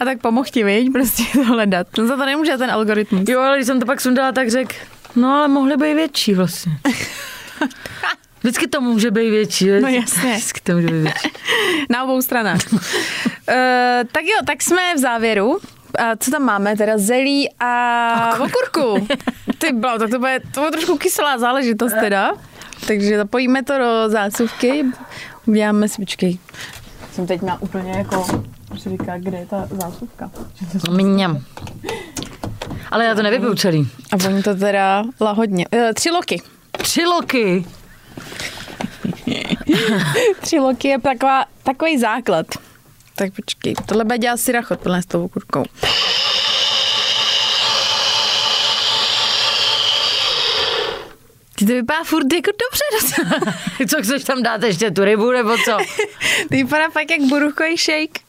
A 0.00 0.04
tak 0.04 0.20
pomohl 0.20 0.48
ti, 0.50 0.64
viď, 0.64 0.92
prostě 0.92 1.22
to 1.32 1.44
hledat. 1.44 1.86
No 1.98 2.06
za 2.06 2.16
to 2.16 2.24
nemůže 2.24 2.58
ten 2.58 2.70
algoritmus. 2.70 3.28
Jo, 3.28 3.40
ale 3.40 3.56
když 3.56 3.66
jsem 3.66 3.80
to 3.80 3.86
pak 3.86 4.00
sundala, 4.00 4.32
tak 4.32 4.50
řekl, 4.50 4.74
no 5.16 5.28
ale 5.28 5.48
mohly 5.48 5.76
být 5.76 5.94
větší 5.94 6.34
vlastně. 6.34 6.72
Vždycky 8.40 8.66
to 8.66 8.80
může 8.80 9.10
být 9.10 9.30
větší. 9.30 9.68
No 9.68 9.88
jasně. 9.88 10.32
Vždycky 10.32 10.60
to 10.60 10.72
může 10.72 10.86
být 10.86 11.02
větší. 11.02 11.28
Na 11.90 12.04
obou 12.04 12.22
stranách. 12.22 12.72
uh, 12.72 12.78
tak 14.12 14.24
jo, 14.24 14.36
tak 14.46 14.62
jsme 14.62 14.94
v 14.94 14.98
závěru. 14.98 15.58
A 15.98 16.16
co 16.16 16.30
tam 16.30 16.42
máme? 16.42 16.76
Teda 16.76 16.98
zelí 16.98 17.48
a 17.60 18.38
okurku. 18.40 19.08
Ty 19.58 19.72
blau, 19.72 19.98
tak 19.98 20.10
to 20.10 20.18
bude, 20.18 20.40
to 20.54 20.60
bude 20.60 20.70
trošku 20.70 20.98
kyselá 20.98 21.38
záležitost 21.38 21.92
teda. 22.00 22.32
Takže 22.86 23.16
zapojíme 23.16 23.62
to 23.62 23.78
do 23.78 24.08
zásuvky. 24.08 24.84
Uděláme 25.46 25.88
si, 25.88 26.02
počkej. 26.02 26.38
Jsem 27.12 27.26
teď 27.26 27.42
má 27.42 27.62
úplně 27.62 27.92
jako, 27.92 28.26
se 28.78 28.90
říká, 28.90 29.18
kde 29.18 29.38
je 29.38 29.46
ta 29.46 29.68
zásuvka. 29.70 30.30
Mňam. 30.90 31.42
Ale 32.90 33.04
já 33.04 33.14
to 33.14 33.22
nevypiju 33.22 33.54
celý. 33.54 33.88
A 34.12 34.26
oni 34.26 34.42
to 34.42 34.54
teda 34.54 35.04
lahodně. 35.20 35.66
Uh, 35.74 35.80
tři 35.94 36.10
loky. 36.10 36.42
Tři 36.72 37.04
loky. 37.04 37.64
Tři 40.40 40.58
loky 40.58 40.88
je 40.88 41.00
taková, 41.00 41.44
takový 41.62 41.98
základ. 41.98 42.46
Tak 43.14 43.32
počkej, 43.34 43.74
tohle 43.86 44.04
bude 44.04 44.18
dělat 44.18 44.40
si 44.40 44.52
rachot 44.52 44.80
plné 44.80 45.02
s 45.02 45.06
tou 45.06 45.24
okurkou. 45.24 45.64
Ty 51.58 51.66
to 51.66 51.72
vypadá 51.72 52.04
furt 52.04 52.32
jako 52.32 52.50
dobře. 52.50 53.16
co 53.88 54.02
chceš 54.02 54.24
tam 54.24 54.42
dát 54.42 54.62
ještě 54.62 54.90
tu 54.90 55.04
rybu 55.04 55.30
nebo 55.30 55.56
co? 55.64 55.76
Ty 56.48 56.56
vypadá 56.56 56.90
fakt 56.90 57.10
jak 57.10 57.20
buruchový 57.20 57.76
shake. 57.76 58.20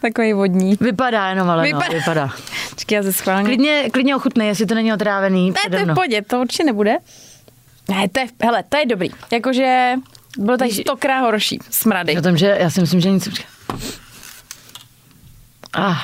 Takový 0.00 0.32
vodní. 0.32 0.76
Vypadá 0.80 1.28
jenom, 1.28 1.50
ale 1.50 1.62
Vypadá. 1.62 1.86
no, 1.88 1.94
vypadá. 1.98 2.30
Počkej, 2.70 2.96
já 2.96 3.02
se 3.02 3.12
schválně. 3.12 3.44
Klidně, 3.44 3.90
klidně 3.92 4.16
ochutnej, 4.16 4.48
jestli 4.48 4.66
to 4.66 4.74
není 4.74 4.92
otrávený. 4.92 5.50
Ne, 5.50 5.70
to 5.70 5.76
je 5.76 5.84
v 5.84 5.94
pohodě, 5.94 6.22
to 6.22 6.40
určitě 6.40 6.64
nebude. 6.64 6.96
Ne, 7.90 8.08
to 8.08 8.20
je, 8.20 8.26
hele, 8.42 8.64
to 8.68 8.76
je 8.76 8.86
dobrý. 8.86 9.08
Jakože 9.32 9.92
bylo 10.38 10.56
tady 10.56 10.70
stokrát 10.72 11.20
horší 11.20 11.58
smrady. 11.70 12.18
O 12.18 12.22
tom, 12.22 12.36
že 12.36 12.56
já 12.60 12.70
si 12.70 12.80
myslím, 12.80 13.00
že 13.00 13.10
nic... 13.10 13.28
Ah. 15.76 15.96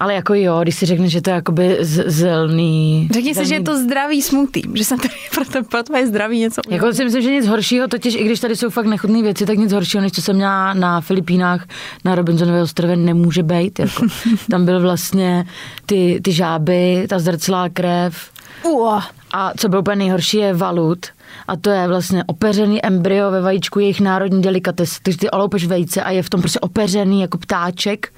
Ale 0.00 0.14
jako 0.14 0.34
jo, 0.34 0.58
když 0.62 0.74
si 0.74 0.86
řekneš, 0.86 1.12
že 1.12 1.20
to 1.20 1.30
je 1.30 1.34
jakoby 1.34 1.76
z- 1.80 2.04
zelný... 2.06 3.08
Řekni 3.12 3.28
si, 3.30 3.34
zelný 3.34 3.48
že 3.48 3.54
je 3.54 3.62
to 3.62 3.78
zdravý 3.78 4.22
smutý, 4.22 4.62
že 4.74 4.84
jsem 4.84 4.98
tady 4.98 5.14
pro, 5.34 5.44
to, 5.44 5.62
pro 5.64 5.82
tvoje 5.82 6.06
zdraví 6.06 6.38
něco 6.40 6.60
Jako 6.70 6.92
si 6.92 7.04
myslím, 7.04 7.22
že 7.22 7.30
nic 7.30 7.46
horšího, 7.46 7.88
totiž 7.88 8.14
i 8.14 8.24
když 8.24 8.40
tady 8.40 8.56
jsou 8.56 8.70
fakt 8.70 8.86
nechutné 8.86 9.22
věci, 9.22 9.46
tak 9.46 9.58
nic 9.58 9.72
horšího, 9.72 10.02
než 10.02 10.12
co 10.12 10.22
jsem 10.22 10.36
měla 10.36 10.74
na 10.74 11.00
Filipínách 11.00 11.66
na 12.04 12.14
Robinsonově 12.14 12.62
ostrově, 12.62 12.96
nemůže 12.96 13.42
být. 13.42 13.78
Jako. 13.78 14.06
Tam 14.50 14.64
byl 14.64 14.80
vlastně 14.80 15.44
ty, 15.86 16.20
ty 16.24 16.32
žáby, 16.32 17.06
ta 17.08 17.18
zrclá 17.18 17.68
krev 17.68 18.30
Ua. 18.64 19.06
A 19.36 19.52
co 19.56 19.68
bylo 19.68 19.82
úplně 19.82 19.96
nejhorší 19.96 20.36
je 20.36 20.54
valut. 20.54 21.06
A 21.48 21.56
to 21.56 21.70
je 21.70 21.88
vlastně 21.88 22.24
opeřený 22.24 22.86
embryo 22.86 23.30
ve 23.30 23.40
vajíčku, 23.40 23.80
jejich 23.80 24.00
národní 24.00 24.42
delikates. 24.42 25.00
Takže 25.02 25.18
ty 25.18 25.30
oloupeš 25.30 25.66
vejce 25.66 26.02
a 26.02 26.10
je 26.10 26.22
v 26.22 26.30
tom 26.30 26.40
prostě 26.40 26.60
opeřený 26.60 27.20
jako 27.20 27.38
ptáček. 27.38 28.12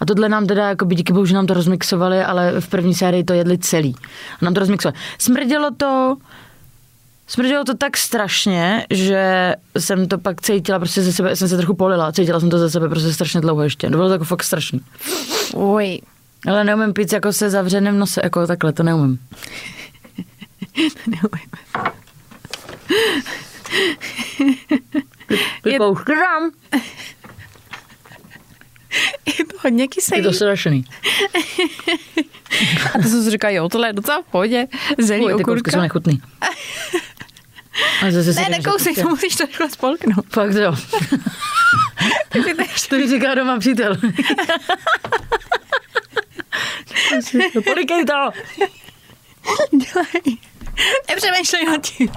A 0.00 0.04
tohle 0.04 0.28
nám 0.28 0.46
teda, 0.46 0.68
jako 0.68 0.84
by 0.84 0.94
díky 0.94 1.12
bohu, 1.12 1.26
že 1.26 1.34
nám 1.34 1.46
to 1.46 1.54
rozmixovali, 1.54 2.24
ale 2.24 2.60
v 2.60 2.68
první 2.68 2.94
sérii 2.94 3.24
to 3.24 3.32
jedli 3.32 3.58
celý. 3.58 3.94
A 4.40 4.44
nám 4.44 4.54
to 4.54 4.60
rozmixovali. 4.60 4.98
Smrdělo 5.18 5.70
to, 5.76 6.16
Smrdělo 7.26 7.64
to 7.64 7.74
tak 7.74 7.96
strašně, 7.96 8.86
že 8.90 9.54
jsem 9.78 10.08
to 10.08 10.18
pak 10.18 10.40
cítila, 10.40 10.78
prostě 10.78 11.02
ze 11.02 11.12
sebe, 11.12 11.36
jsem 11.36 11.48
se 11.48 11.56
trochu 11.56 11.74
polila, 11.74 12.12
cítila 12.12 12.40
jsem 12.40 12.50
to 12.50 12.58
ze 12.58 12.70
sebe 12.70 12.88
prostě 12.88 13.12
strašně 13.12 13.40
dlouho 13.40 13.62
ještě. 13.62 13.90
To 13.90 13.96
bylo 13.96 14.08
to 14.08 14.12
jako 14.12 14.24
fakt 14.24 14.42
strašný. 14.42 14.80
Uj. 15.54 16.00
Ale 16.46 16.64
neumím 16.64 16.92
pít 16.92 17.12
jako 17.12 17.32
se 17.32 17.50
zavřeným 17.50 17.98
nose, 17.98 18.20
jako 18.24 18.46
takhle, 18.46 18.72
to 18.72 18.82
neumím. 18.82 19.18
Vypoušky 25.64 26.12
dám. 26.14 26.50
Je 29.38 29.44
to 29.44 29.56
hodně 29.62 29.84
Je 29.84 29.88
kyselý. 29.88 30.22
to 30.22 30.32
strašný. 30.32 30.84
A 32.94 32.98
to 33.02 33.08
jsem 33.08 33.22
si 33.24 33.30
říkala, 33.30 33.50
jo, 33.50 33.68
tohle 33.68 33.88
je 33.88 33.92
docela 33.92 34.22
v 34.22 34.24
pohodě. 34.24 34.66
Zelí, 34.98 35.20
ty 35.20 35.32
kousky 35.32 35.42
okurka. 35.42 35.70
jsou 35.70 35.80
nechutný. 35.80 36.22
A 38.02 38.10
zase 38.10 38.34
si 38.34 38.40
Ne, 38.40 38.48
nekousej, 38.48 38.94
že- 38.94 39.02
to 39.02 39.08
musíš 39.08 39.36
to 39.36 39.46
rychle 39.46 39.70
spolknout. 39.70 40.26
Fakt 40.32 40.54
jo. 40.54 40.72
Ty 42.28 42.42
To 42.88 42.96
mi 42.96 43.08
říká 43.08 43.34
doma 43.34 43.58
přítel. 43.58 43.96
Polikej 47.64 48.04
to. 48.04 48.30
Dělej. 49.72 50.36
Nepřemýšlej 51.08 51.64
nad 51.64 51.82
tím. 51.82 52.08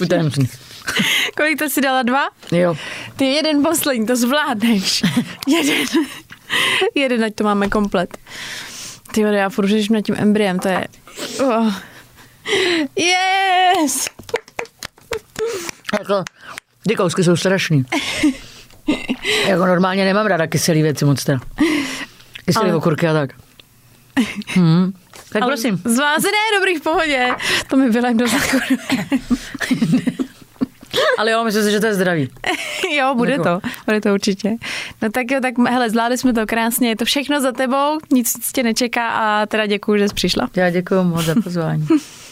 Hnusný. 0.18 0.48
Kolik 1.36 1.58
to 1.58 1.70
si 1.70 1.80
dala? 1.80 2.02
Dva? 2.02 2.28
Jo. 2.52 2.76
Ty 3.16 3.24
jeden 3.24 3.62
poslední, 3.62 4.06
to 4.06 4.16
zvládneš. 4.16 5.02
jeden. 5.46 5.86
jeden, 6.94 7.24
ať 7.24 7.34
to 7.34 7.44
máme 7.44 7.68
komplet. 7.68 8.18
Ty 9.12 9.20
jo, 9.20 9.28
já 9.28 9.48
furt 9.48 9.68
nad 9.90 10.00
tím 10.00 10.14
embryem, 10.18 10.58
to 10.58 10.68
je... 10.68 10.86
Oh. 11.40 11.74
Yes! 12.96 14.08
Jako, 15.98 16.24
ty 16.88 16.94
kousky 16.96 17.24
jsou 17.24 17.36
strašný. 17.36 17.84
jako 19.48 19.66
normálně 19.66 20.04
nemám 20.04 20.26
ráda 20.26 20.46
kyselý 20.46 20.82
věci 20.82 21.04
moc 21.04 21.24
teda. 21.24 21.38
Kyselý 22.44 22.66
Ale- 22.66 22.76
okurky 22.76 23.08
a 23.08 23.12
tak. 23.12 23.30
Hmm. 24.46 24.92
Tak 25.32 25.42
Ale 25.42 25.50
prosím. 25.50 25.76
Zvázené, 25.84 26.38
dobrý, 26.58 26.76
v 26.76 26.82
pohodě. 26.82 27.28
To 27.68 27.76
mi 27.76 27.90
vylem 27.90 28.16
do 28.16 28.26
záchodu. 28.28 28.76
Ale 31.18 31.30
jo, 31.30 31.44
myslím 31.44 31.64
si, 31.64 31.70
že 31.70 31.80
to 31.80 31.86
je 31.86 31.94
zdravý. 31.94 32.28
jo, 32.96 33.14
bude 33.14 33.32
Jako- 33.32 33.44
to. 33.44 33.60
Bude 33.86 34.00
to 34.00 34.14
určitě. 34.14 34.50
No 35.02 35.10
tak 35.10 35.30
jo, 35.30 35.40
tak 35.40 35.58
hele, 35.58 35.90
zvládli 35.90 36.18
jsme 36.18 36.32
to 36.32 36.46
krásně. 36.46 36.88
Je 36.88 36.96
to 36.96 37.04
všechno 37.04 37.40
za 37.40 37.52
tebou, 37.52 37.98
nic 38.12 38.52
tě 38.52 38.62
nečeká 38.62 39.08
a 39.08 39.46
teda 39.46 39.66
děkuji, 39.66 39.98
že 39.98 40.08
jsi 40.08 40.14
přišla. 40.14 40.48
Já 40.56 40.70
děkuji 40.70 41.04
moc 41.04 41.24
za 41.24 41.34
pozvání. 41.44 41.86